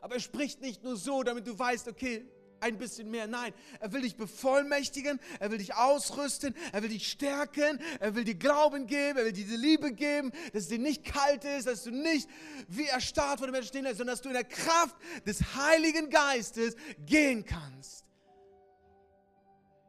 [0.00, 2.26] Aber er spricht nicht nur so, damit du weißt, okay,
[2.60, 3.26] ein bisschen mehr.
[3.26, 8.24] Nein, er will dich bevollmächtigen, er will dich ausrüsten, er will dich stärken, er will
[8.24, 11.66] dir Glauben geben, er will dir diese Liebe geben, dass es dir nicht kalt ist,
[11.66, 12.28] dass du nicht
[12.68, 14.96] wie erstarrt vor den Menschen stehen lässt, sondern dass du in der Kraft
[15.26, 18.04] des Heiligen Geistes gehen kannst.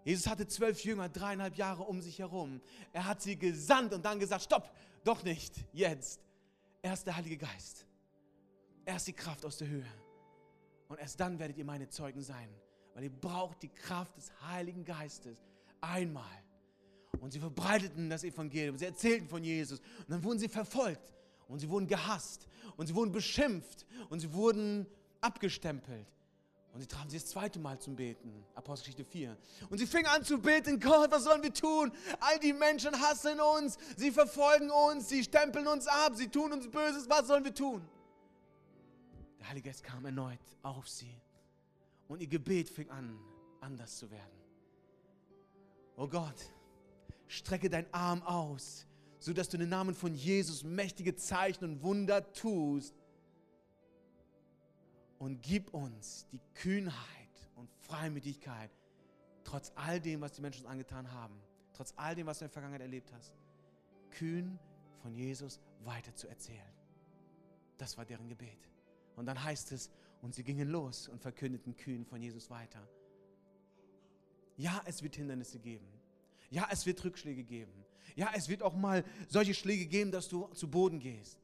[0.04, 2.62] Jesus hatte zwölf Jünger, dreieinhalb Jahre um sich herum.
[2.92, 4.72] Er hat sie gesandt und dann gesagt, stopp,
[5.04, 6.20] doch nicht, jetzt.
[6.82, 7.86] Er ist der Heilige Geist.
[8.86, 10.01] Er ist die Kraft aus der Höhe.
[10.92, 12.50] Und erst dann werdet ihr meine Zeugen sein,
[12.94, 15.38] weil ihr braucht die Kraft des Heiligen Geistes
[15.80, 16.44] einmal.
[17.22, 21.14] Und sie verbreiteten das Evangelium, sie erzählten von Jesus und dann wurden sie verfolgt
[21.48, 24.86] und sie wurden gehasst und sie wurden beschimpft und sie wurden
[25.22, 26.08] abgestempelt.
[26.74, 28.44] Und sie trafen sich das zweite Mal zum Beten.
[28.56, 29.38] Apostelgeschichte 4.
[29.70, 31.94] Und sie fingen an zu beten, Gott, was sollen wir tun?
[32.20, 36.70] All die Menschen hassen uns, sie verfolgen uns, sie stempeln uns ab, sie tun uns
[36.70, 37.82] Böses, was sollen wir tun?
[39.42, 41.20] Der Heilige Geist kam erneut auf sie
[42.08, 43.20] und ihr Gebet fing an,
[43.60, 44.40] anders zu werden.
[45.98, 46.54] Oh Gott,
[47.28, 48.86] strecke deinen Arm aus,
[49.18, 52.96] sodass du in den Namen von Jesus mächtige Zeichen und Wunder tust
[55.18, 58.70] und gib uns die Kühnheit und Freimütigkeit,
[59.44, 61.42] trotz all dem, was die Menschen uns angetan haben,
[61.74, 63.34] trotz all dem, was du in der Vergangenheit erlebt hast,
[64.12, 64.60] kühn
[65.02, 66.74] von Jesus weiter zu erzählen.
[67.80, 68.70] Das war deren Gebet.
[69.16, 69.92] Und dann heißt es,
[70.22, 72.88] und sie gingen los und verkündeten kühn von Jesus weiter.
[74.58, 75.88] Ja, es wird Hindernisse geben.
[76.50, 77.74] Ja, es wird Rückschläge geben.
[78.16, 81.40] Ja, es wird auch mal solche Schläge geben, dass du zu Boden gehst.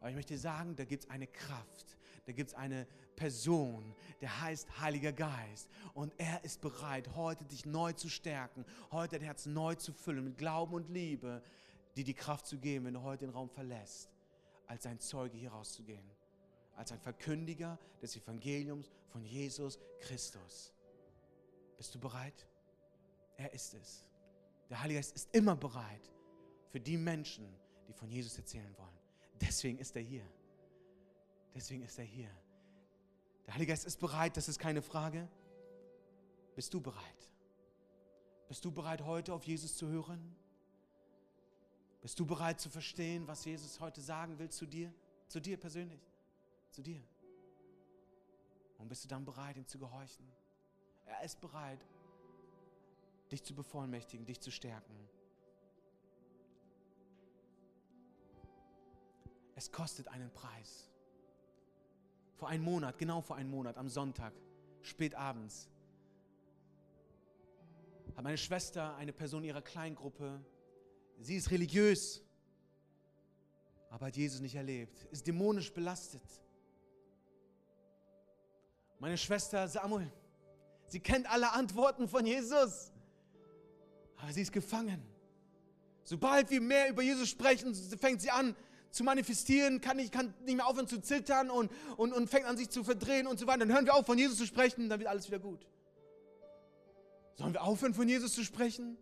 [0.00, 2.86] Aber ich möchte sagen, da gibt es eine Kraft, da gibt es eine
[3.16, 5.68] Person, der heißt Heiliger Geist.
[5.92, 10.24] Und er ist bereit, heute dich neu zu stärken, heute dein Herz neu zu füllen
[10.24, 11.42] mit Glauben und Liebe,
[11.96, 14.08] dir die Kraft zu geben, wenn du heute den Raum verlässt,
[14.66, 16.17] als ein Zeuge hier rauszugehen
[16.78, 20.72] als ein Verkündiger des Evangeliums von Jesus Christus.
[21.76, 22.46] Bist du bereit?
[23.36, 24.06] Er ist es.
[24.70, 26.10] Der Heilige Geist ist immer bereit
[26.70, 27.52] für die Menschen,
[27.88, 28.98] die von Jesus erzählen wollen.
[29.40, 30.24] Deswegen ist er hier.
[31.54, 32.30] Deswegen ist er hier.
[33.46, 35.28] Der Heilige Geist ist bereit, das ist keine Frage.
[36.54, 37.30] Bist du bereit?
[38.46, 40.36] Bist du bereit, heute auf Jesus zu hören?
[42.02, 44.92] Bist du bereit zu verstehen, was Jesus heute sagen will zu dir,
[45.26, 46.07] zu dir persönlich?
[46.70, 47.02] Zu dir.
[48.78, 50.26] Und bist du dann bereit, ihm zu gehorchen?
[51.06, 51.84] Er ist bereit,
[53.30, 55.08] dich zu bevollmächtigen, dich zu stärken.
[59.56, 60.88] Es kostet einen Preis.
[62.36, 64.32] Vor einem Monat, genau vor einem Monat, am Sonntag,
[64.82, 65.68] spät abends,
[68.14, 70.40] hat meine Schwester, eine Person ihrer Kleingruppe,
[71.18, 72.22] sie ist religiös,
[73.90, 76.22] aber hat Jesus nicht erlebt, ist dämonisch belastet
[78.98, 80.10] meine Schwester Samuel,
[80.86, 82.90] sie kennt alle Antworten von Jesus,
[84.16, 85.02] aber sie ist gefangen.
[86.04, 88.56] Sobald wir mehr über Jesus sprechen, fängt sie an
[88.90, 92.56] zu manifestieren, kann nicht, kann nicht mehr aufhören zu zittern und, und, und fängt an
[92.56, 93.60] sich zu verdrehen und so weiter.
[93.60, 95.66] Dann hören wir auf, von Jesus zu sprechen, dann wird alles wieder gut.
[97.34, 98.96] Sollen wir aufhören, von Jesus zu sprechen?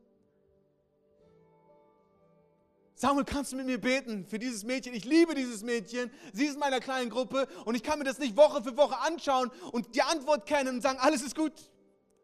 [2.98, 4.94] Samuel, kannst du mit mir beten für dieses Mädchen?
[4.94, 6.10] Ich liebe dieses Mädchen.
[6.32, 8.96] Sie ist in meiner kleinen Gruppe und ich kann mir das nicht Woche für Woche
[8.98, 11.52] anschauen und die Antwort kennen und sagen, alles ist gut.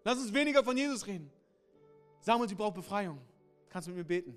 [0.02, 1.30] Lass uns weniger von Jesus reden.
[2.20, 3.18] Samuel, sie braucht Befreiung.
[3.68, 4.34] Kannst du mit mir beten?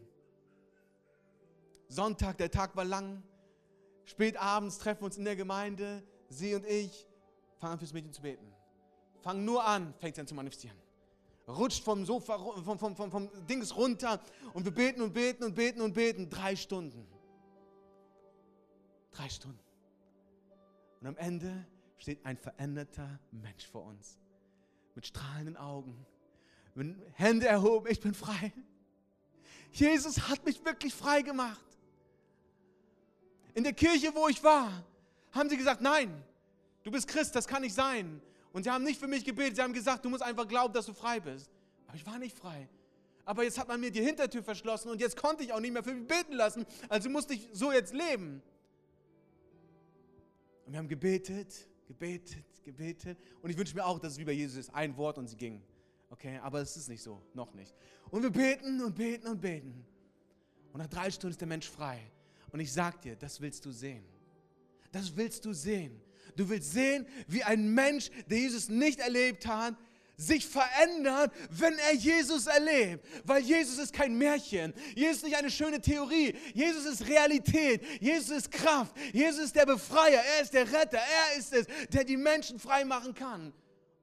[1.87, 3.23] Sonntag, der Tag war lang.
[4.03, 6.03] Spät abends treffen wir uns in der Gemeinde.
[6.27, 7.07] Sie und ich
[7.59, 8.45] fangen an, fürs Mädchen zu beten.
[9.21, 10.84] Fangen nur an, fängt sie an zu manifestieren
[11.47, 14.19] rutscht vom Sofa, vom, vom, vom, vom Dings runter
[14.53, 16.29] und wir beten und beten und beten und beten.
[16.29, 17.07] Drei Stunden.
[19.11, 19.59] Drei Stunden.
[21.01, 21.65] Und am Ende
[21.97, 24.17] steht ein veränderter Mensch vor uns.
[24.95, 26.05] Mit strahlenden Augen.
[26.73, 28.51] Mit Hände erhoben, ich bin frei.
[29.71, 31.65] Jesus hat mich wirklich frei gemacht.
[33.53, 34.83] In der Kirche, wo ich war,
[35.31, 36.23] haben sie gesagt, nein,
[36.83, 38.21] du bist Christ, das kann nicht sein.
[38.55, 40.85] Und sie haben nicht für mich gebetet, sie haben gesagt, du musst einfach glauben, dass
[40.85, 41.51] du frei bist.
[41.87, 42.69] Aber ich war nicht frei.
[43.25, 45.83] Aber jetzt hat man mir die Hintertür verschlossen und jetzt konnte ich auch nicht mehr
[45.83, 46.65] für mich beten lassen.
[46.87, 48.41] Also musste ich so jetzt leben.
[50.65, 53.17] Und wir haben gebetet, gebetet, gebetet.
[53.41, 54.73] Und ich wünsche mir auch, dass es wie bei Jesus ist.
[54.73, 55.61] Ein Wort und sie ging.
[56.09, 57.75] Okay, aber es ist nicht so, noch nicht.
[58.09, 59.85] Und wir beten und beten und beten.
[60.71, 61.99] Und nach drei Stunden ist der Mensch frei.
[62.53, 64.05] Und ich sag dir, das willst du sehen.
[64.93, 65.99] Das willst du sehen.
[66.35, 69.75] Du willst sehen, wie ein Mensch, der Jesus nicht erlebt hat,
[70.17, 73.05] sich verändert, wenn er Jesus erlebt.
[73.25, 74.73] Weil Jesus ist kein Märchen.
[74.95, 76.35] Jesus ist nicht eine schöne Theorie.
[76.53, 77.81] Jesus ist Realität.
[77.99, 78.95] Jesus ist Kraft.
[79.13, 80.21] Jesus ist der Befreier.
[80.37, 80.97] Er ist der Retter.
[80.97, 83.53] Er ist es, der die Menschen frei machen kann.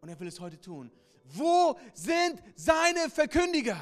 [0.01, 0.91] Und er will es heute tun.
[1.25, 3.81] Wo sind seine Verkündiger?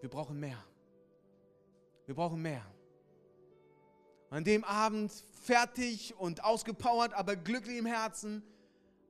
[0.00, 0.64] Wir brauchen mehr.
[2.06, 2.64] Wir brauchen mehr.
[4.30, 5.12] An dem Abend
[5.42, 8.42] fertig und ausgepowert, aber glücklich im Herzen,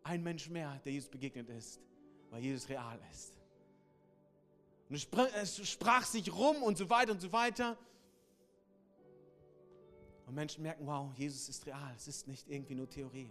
[0.02, 1.78] ein Mensch mehr, der Jesus begegnet ist,
[2.30, 3.32] weil Jesus real ist.
[4.88, 7.78] Und es sprach, sich rum und so weiter und so weiter.
[10.26, 13.30] Und Menschen merken, wow, Jesus ist real, es ist nicht irgendwie nur Theorie.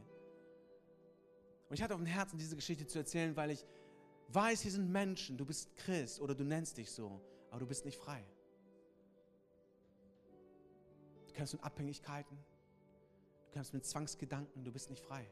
[1.70, 3.66] Und ich hatte auf dem Herzen, diese Geschichte zu erzählen, weil ich
[4.30, 7.20] weiß, hier sind Menschen, du bist Christ oder du nennst dich so,
[7.50, 8.24] aber du bist nicht frei.
[11.40, 12.38] Kämpfst mit Abhängigkeiten,
[13.46, 15.26] du kämpfst mit Zwangsgedanken, du bist nicht frei.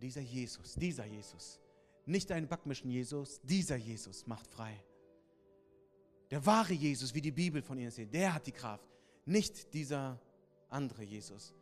[0.00, 1.60] Dieser Jesus, dieser Jesus,
[2.06, 4.74] nicht dein Backmischen Jesus, dieser Jesus macht frei.
[6.32, 8.88] Der wahre Jesus, wie die Bibel von ihnen sieht, der hat die Kraft,
[9.26, 10.20] nicht dieser
[10.68, 11.54] andere Jesus.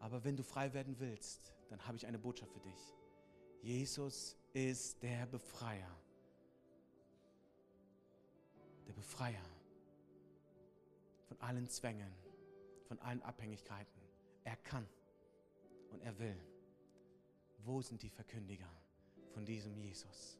[0.00, 2.96] Aber wenn du frei werden willst, dann habe ich eine Botschaft für dich.
[3.62, 5.96] Jesus ist der Befreier.
[8.88, 9.59] Der Befreier
[11.30, 12.12] von allen Zwängen,
[12.88, 14.02] von allen Abhängigkeiten.
[14.42, 14.84] Er kann
[15.92, 16.36] und er will.
[17.64, 18.68] Wo sind die Verkündiger
[19.32, 20.36] von diesem Jesus,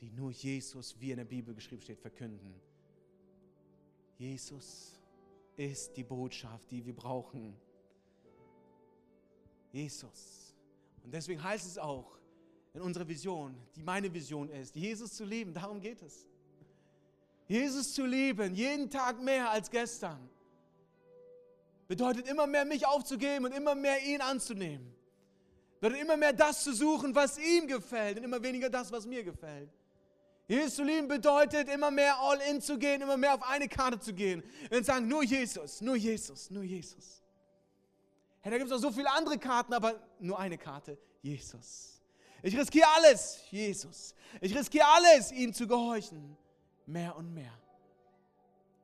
[0.00, 2.60] die nur Jesus, wie in der Bibel geschrieben steht, verkünden?
[4.16, 5.00] Jesus
[5.56, 7.56] ist die Botschaft, die wir brauchen.
[9.70, 10.56] Jesus.
[11.04, 12.18] Und deswegen heißt es auch
[12.74, 15.54] in unserer Vision, die meine Vision ist, Jesus zu lieben.
[15.54, 16.26] Darum geht es.
[17.48, 20.28] Jesus zu lieben, jeden Tag mehr als gestern,
[21.88, 24.94] bedeutet immer mehr mich aufzugeben und immer mehr ihn anzunehmen.
[25.80, 29.24] Bedeutet immer mehr das zu suchen, was ihm gefällt und immer weniger das, was mir
[29.24, 29.70] gefällt.
[30.46, 33.98] Jesus zu lieben bedeutet immer mehr all in zu gehen, immer mehr auf eine Karte
[33.98, 37.22] zu gehen und sagen, nur Jesus, nur Jesus, nur Jesus.
[38.40, 42.02] Hey, da gibt es noch so viele andere Karten, aber nur eine Karte, Jesus.
[42.42, 44.14] Ich riskiere alles, Jesus.
[44.40, 46.36] Ich riskiere alles, ihm zu gehorchen.
[46.88, 47.52] Mehr und mehr.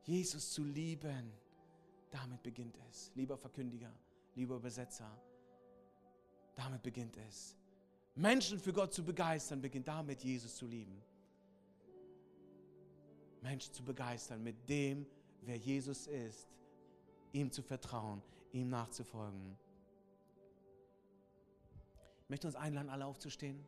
[0.03, 1.33] Jesus zu lieben,
[2.11, 3.11] damit beginnt es.
[3.15, 3.91] Lieber Verkündiger,
[4.35, 5.09] lieber Übersetzer,
[6.55, 7.57] damit beginnt es.
[8.13, 11.01] Menschen für Gott zu begeistern, beginnt damit, Jesus zu lieben.
[13.41, 15.07] Menschen zu begeistern mit dem,
[15.41, 16.47] wer Jesus ist,
[17.33, 19.57] ihm zu vertrauen, ihm nachzufolgen.
[22.21, 23.65] Ich möchte uns einladen, alle aufzustehen.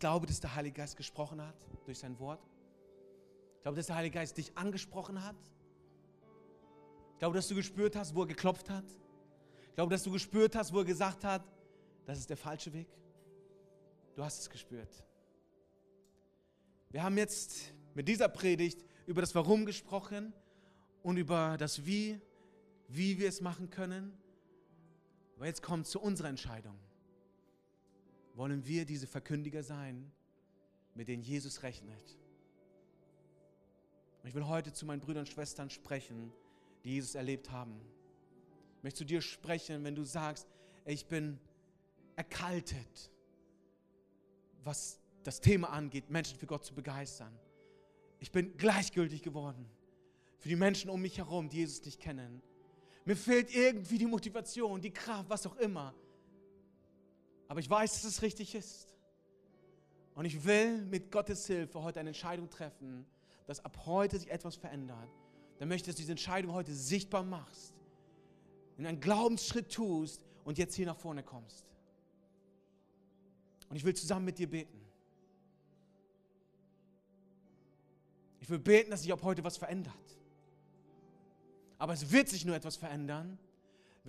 [0.00, 2.40] Ich glaube, dass der Heilige Geist gesprochen hat durch sein Wort.
[3.56, 5.36] Ich glaube, dass der Heilige Geist dich angesprochen hat.
[7.12, 8.86] Ich glaube, dass du gespürt hast, wo er geklopft hat.
[9.68, 11.44] Ich glaube, dass du gespürt hast, wo er gesagt hat,
[12.06, 12.88] das ist der falsche Weg.
[14.14, 15.04] Du hast es gespürt.
[16.88, 20.32] Wir haben jetzt mit dieser Predigt über das Warum gesprochen
[21.02, 22.18] und über das Wie,
[22.88, 24.18] wie wir es machen können.
[25.36, 26.78] Aber jetzt kommt zu unserer Entscheidung.
[28.34, 30.10] Wollen wir diese Verkündiger sein,
[30.94, 32.18] mit denen Jesus rechnet?
[34.24, 36.32] Ich will heute zu meinen Brüdern und Schwestern sprechen,
[36.84, 37.80] die Jesus erlebt haben.
[38.78, 40.46] Ich möchte zu dir sprechen, wenn du sagst,
[40.84, 41.38] ich bin
[42.16, 43.10] erkaltet
[44.64, 47.32] was das Thema angeht, Menschen für Gott zu begeistern.
[48.18, 49.66] Ich bin gleichgültig geworden
[50.38, 52.42] für die Menschen um mich herum, die Jesus nicht kennen.
[53.04, 55.94] Mir fehlt irgendwie die Motivation, die Kraft, was auch immer.
[57.50, 58.86] Aber ich weiß, dass es richtig ist.
[60.14, 63.04] Und ich will mit Gottes Hilfe heute eine Entscheidung treffen,
[63.48, 65.08] dass ab heute sich etwas verändert.
[65.58, 67.74] Dann möchte ich, dass du diese Entscheidung heute sichtbar machst,
[68.78, 71.66] in einen Glaubensschritt tust und jetzt hier nach vorne kommst.
[73.68, 74.80] Und ich will zusammen mit dir beten.
[78.38, 80.20] Ich will beten, dass sich ab heute was verändert.
[81.78, 83.40] Aber es wird sich nur etwas verändern,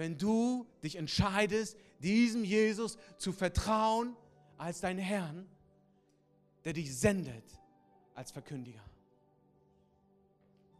[0.01, 4.17] wenn du dich entscheidest, diesem Jesus zu vertrauen
[4.57, 5.47] als deinen Herrn,
[6.65, 7.45] der dich sendet
[8.15, 8.83] als Verkündiger.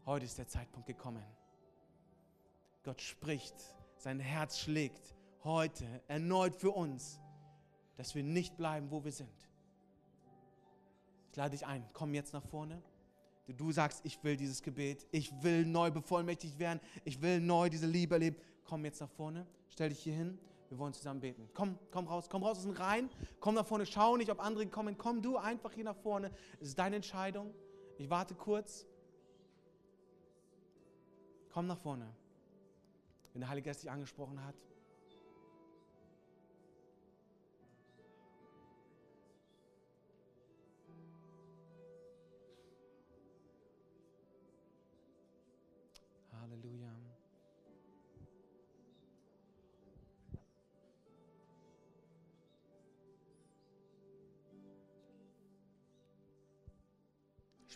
[0.04, 1.24] Heute ist der Zeitpunkt gekommen.
[2.82, 3.54] Gott spricht,
[3.96, 5.14] sein Herz schlägt
[5.44, 7.20] heute erneut für uns
[7.96, 9.28] dass wir nicht bleiben, wo wir sind.
[11.30, 12.82] Ich lade dich ein, komm jetzt nach vorne.
[13.46, 17.86] Du sagst, ich will dieses Gebet, ich will neu bevollmächtigt werden, ich will neu diese
[17.86, 18.36] Liebe erleben.
[18.64, 20.38] Komm jetzt nach vorne, stell dich hier hin.
[20.68, 21.50] Wir wollen zusammen beten.
[21.52, 23.10] Komm, komm raus, komm raus aus dem Reihen.
[23.40, 24.96] Komm nach vorne, schau nicht, ob andere kommen.
[24.96, 26.30] Komm du einfach hier nach vorne.
[26.60, 27.52] Es ist deine Entscheidung.
[27.98, 28.86] Ich warte kurz.
[31.50, 32.08] Komm nach vorne.
[33.34, 34.54] Wenn der Heilige Geist dich angesprochen hat.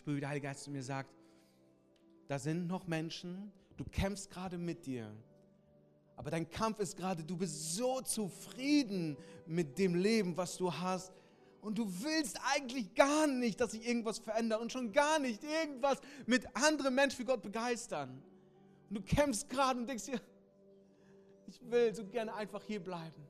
[0.07, 1.13] Spüre, wie der Heilige Geist zu mir sagt,
[2.29, 5.13] da sind noch Menschen, du kämpfst gerade mit dir.
[6.15, 11.11] Aber dein Kampf ist gerade, du bist so zufrieden mit dem Leben, was du hast.
[11.59, 15.99] Und du willst eigentlich gar nicht, dass sich irgendwas verändert und schon gar nicht irgendwas
[16.25, 18.23] mit anderen Menschen für Gott begeistern.
[18.89, 20.21] Und du kämpfst gerade und denkst dir,
[21.47, 23.27] ich will so gerne einfach hier bleiben.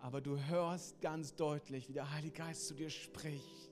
[0.00, 3.65] Aber du hörst ganz deutlich, wie der Heilige Geist zu dir spricht.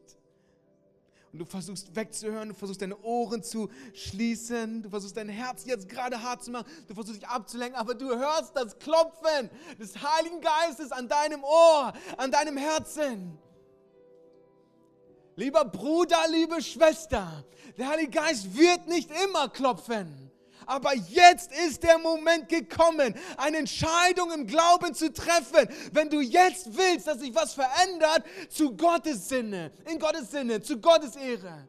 [1.35, 5.89] Und du versuchst wegzuhören, du versuchst deine Ohren zu schließen, du versuchst dein Herz jetzt
[5.89, 10.41] gerade hart zu machen, du versuchst dich abzulenken, aber du hörst das Klopfen des Heiligen
[10.41, 13.37] Geistes an deinem Ohr, an deinem Herzen.
[15.35, 17.45] Lieber Bruder, liebe Schwester,
[17.76, 20.30] der Heilige Geist wird nicht immer klopfen.
[20.67, 25.69] Aber jetzt ist der Moment gekommen, eine Entscheidung im Glauben zu treffen.
[25.93, 30.79] Wenn du jetzt willst, dass sich was verändert, zu Gottes Sinne, in Gottes Sinne, zu
[30.79, 31.69] Gottes Ehre.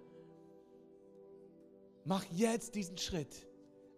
[2.06, 3.48] Mach jetzt diesen Schritt.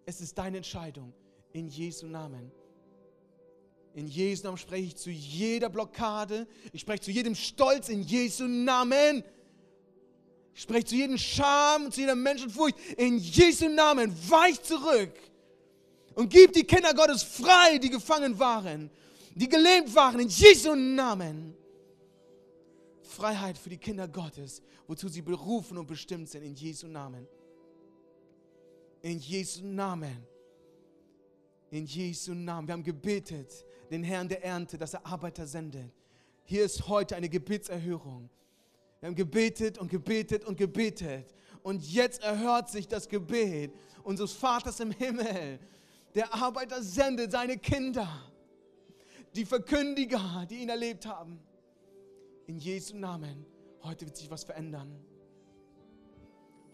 [0.06, 1.14] Es ist deine Entscheidung.
[1.52, 2.52] In Jesu Namen.
[3.94, 6.48] In Jesu Namen spreche ich zu jeder Blockade.
[6.72, 9.24] Ich spreche zu jedem Stolz in Jesu Namen.
[10.58, 12.76] Spreche zu jedem Scham, zu jeder Menschenfurcht.
[12.98, 15.14] In Jesu Namen, weich zurück
[16.16, 18.90] und gib die Kinder Gottes frei, die gefangen waren,
[19.36, 20.20] die gelähmt waren.
[20.20, 21.56] In Jesu Namen.
[23.04, 26.42] Freiheit für die Kinder Gottes, wozu sie berufen und bestimmt sind.
[26.42, 27.28] In Jesu Namen.
[29.04, 30.26] In Jesu Namen.
[31.70, 32.68] In Jesu Namen.
[32.68, 35.92] Wir haben gebetet, den Herrn der Ernte, dass er Arbeiter sendet.
[36.46, 38.32] Hier ist heute eine Gebetserhörung.
[39.00, 41.34] Wir haben gebetet und gebetet und gebetet.
[41.62, 43.74] Und jetzt erhört sich das Gebet
[44.04, 45.60] unseres Vaters im Himmel.
[46.16, 48.08] Der Arbeiter sendet seine Kinder,
[49.36, 51.40] die Verkündiger, die ihn erlebt haben.
[52.48, 53.46] In Jesu Namen.
[53.84, 54.98] Heute wird sich was verändern.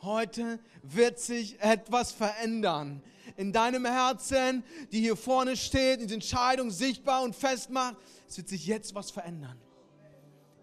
[0.02, 3.02] Heute wird sich etwas verändern.
[3.36, 7.98] In deinem Herzen, die hier vorne steht, in die Entscheidung sichtbar und festmacht.
[8.28, 9.60] Es wird sich jetzt was verändern.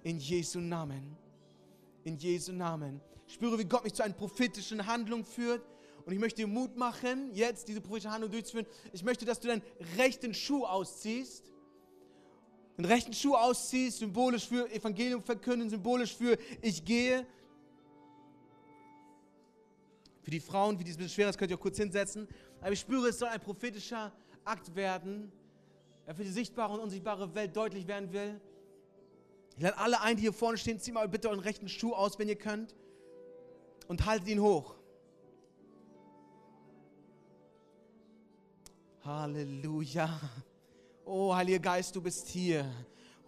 [0.03, 1.20] In Jesu Namen
[2.05, 3.01] in Jesu Namen.
[3.27, 5.63] Ich spüre, wie Gott mich zu einer prophetischen Handlung führt.
[6.05, 8.67] Und ich möchte dir Mut machen, jetzt diese prophetische Handlung durchzuführen.
[8.93, 9.63] Ich möchte, dass du deinen
[9.97, 11.53] rechten Schuh ausziehst.
[12.77, 17.27] Den rechten Schuh ausziehst, symbolisch für Evangelium verkünden, symbolisch für ich gehe.
[20.23, 22.27] Für die Frauen, wie dies ein bisschen schwer ist, könnt ihr auch kurz hinsetzen.
[22.61, 24.13] Aber ich spüre, es soll ein prophetischer
[24.45, 25.31] Akt werden,
[26.07, 28.41] der für die sichtbare und unsichtbare Welt deutlich werden will.
[29.61, 32.19] Ich lade alle ein, die hier vorne stehen, zieht mal bitte euren rechten Schuh aus,
[32.19, 32.75] wenn ihr könnt.
[33.89, 34.75] Und haltet ihn hoch.
[39.05, 40.19] Halleluja.
[41.05, 42.65] Oh, Heiliger Geist, du bist hier.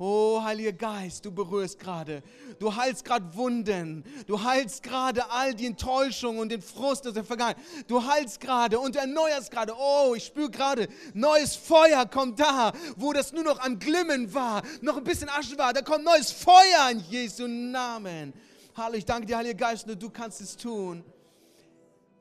[0.04, 2.24] Oh, Heiliger Geist, du berührst gerade.
[2.58, 4.02] Du heilst gerade Wunden.
[4.26, 7.62] Du heilst gerade all die Enttäuschung und den Frust aus der Vergangenheit.
[7.86, 9.72] Du heilst gerade und erneuerst gerade.
[9.78, 14.62] Oh, ich spüre gerade, neues Feuer kommt da, wo das nur noch am Glimmen war,
[14.80, 15.72] noch ein bisschen Asche war.
[15.72, 18.32] Da kommt neues Feuer in Jesu Namen.
[18.74, 21.04] Halleluja, ich danke dir, Heiliger Geist, nur du kannst es tun.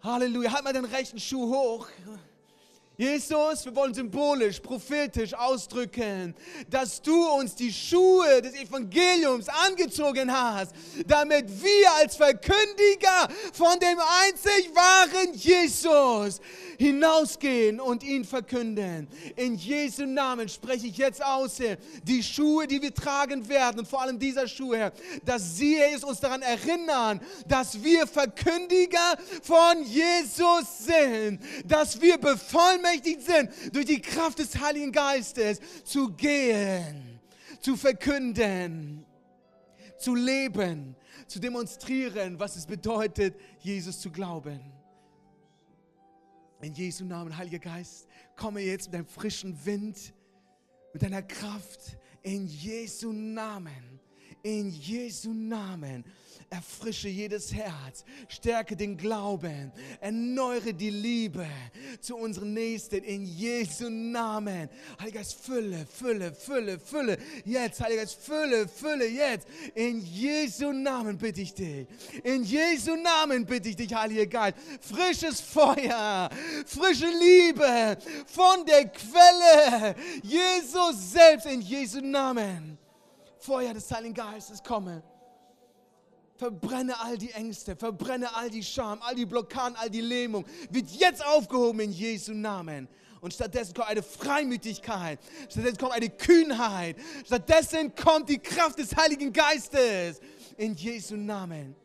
[0.03, 1.87] Halleluja, halt mal den rechten Schuh hoch.
[3.01, 6.35] Jesus, wir wollen symbolisch, prophetisch ausdrücken,
[6.69, 10.75] dass du uns die Schuhe des Evangeliums angezogen hast,
[11.07, 16.41] damit wir als Verkündiger von dem einzig wahren Jesus
[16.77, 19.07] hinausgehen und ihn verkünden.
[19.35, 23.87] In Jesu Namen spreche ich jetzt aus, Herr, die Schuhe, die wir tragen werden, und
[23.87, 24.91] vor allem dieser Schuh, Herr,
[25.25, 32.90] dass sie, Herr, uns daran erinnern, dass wir Verkündiger von Jesus sind, dass wir bevollmächtigt
[32.91, 37.19] bevollmächtigt sind, durch die Kraft des Heiligen Geistes zu gehen,
[37.59, 39.05] zu verkünden,
[39.97, 40.95] zu leben,
[41.27, 44.59] zu demonstrieren, was es bedeutet, Jesus zu glauben.
[46.61, 50.13] In Jesu Namen, Heiliger Geist, komme jetzt mit deinem frischen Wind,
[50.93, 53.99] mit deiner Kraft, in Jesu Namen
[54.43, 56.03] In Jesu Namen.
[56.53, 59.71] Erfrische jedes Herz, stärke den Glauben,
[60.01, 61.47] erneuere die Liebe
[62.01, 64.67] zu unseren Nächsten in Jesu Namen.
[64.99, 67.17] Heiliger Geist, Fülle, Fülle, Fülle, Fülle.
[67.45, 69.47] Jetzt, Heiliger Geist, Fülle, Fülle, jetzt.
[69.75, 71.87] In Jesu Namen bitte ich dich.
[72.21, 74.57] In Jesu Namen bitte ich dich, Heiliger Geist.
[74.81, 76.29] Frisches Feuer,
[76.65, 79.95] frische Liebe von der Quelle.
[80.21, 82.77] Jesus selbst in Jesu Namen.
[83.39, 85.01] Feuer des Heiligen Geistes komme.
[86.41, 90.43] Verbrenne all die Ängste, verbrenne all die Scham, all die Blockaden, all die Lähmung.
[90.71, 92.87] Wird jetzt aufgehoben in Jesu Namen.
[93.19, 96.95] Und stattdessen kommt eine Freimütigkeit, stattdessen kommt eine Kühnheit,
[97.27, 100.19] stattdessen kommt die Kraft des Heiligen Geistes
[100.57, 101.75] in Jesu Namen.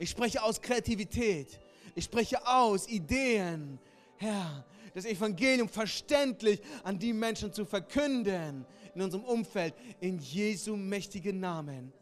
[0.00, 1.60] Ich spreche aus Kreativität,
[1.94, 3.78] ich spreche aus Ideen,
[4.16, 11.38] Herr, das Evangelium verständlich an die Menschen zu verkünden in unserem Umfeld, in Jesu mächtigen
[11.38, 11.92] Namen.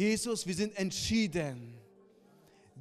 [0.00, 1.74] Jesus, wir sind entschieden,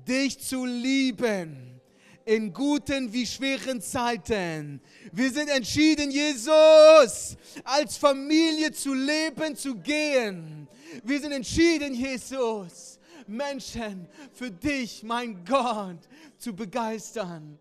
[0.07, 1.81] dich zu lieben
[2.23, 4.79] in guten wie schweren Zeiten.
[5.11, 10.65] Wir sind entschieden, Jesus, als Familie zu leben, zu gehen.
[11.03, 12.97] Wir sind entschieden, Jesus,
[13.27, 15.99] Menschen für dich, mein Gott,
[16.37, 17.59] zu begeistern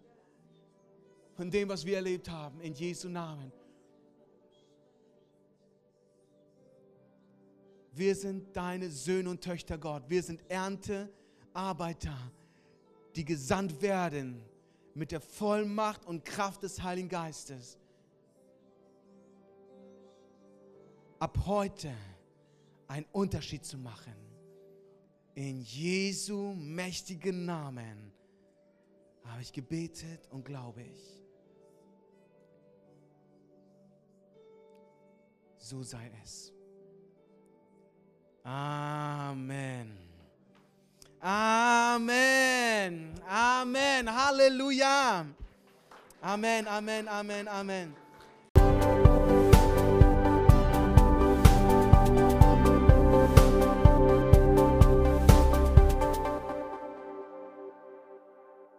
[1.35, 3.51] von dem, was wir erlebt haben, in Jesu Namen.
[7.99, 10.05] Wir sind deine Söhne und Töchter, Gott.
[10.09, 12.17] Wir sind Erntearbeiter,
[13.17, 14.41] die gesandt werden
[14.95, 17.77] mit der Vollmacht und Kraft des Heiligen Geistes.
[21.19, 21.93] Ab heute
[22.87, 24.15] einen Unterschied zu machen.
[25.35, 28.13] In Jesu mächtigen Namen
[29.25, 31.25] habe ich gebetet und glaube ich.
[35.59, 36.53] So sei es.
[38.49, 39.93] Amen.
[41.23, 43.13] Amen.
[43.29, 44.07] Amen.
[44.09, 45.27] Halleluja.
[46.25, 47.98] Amen, Amen, Amen, Amen.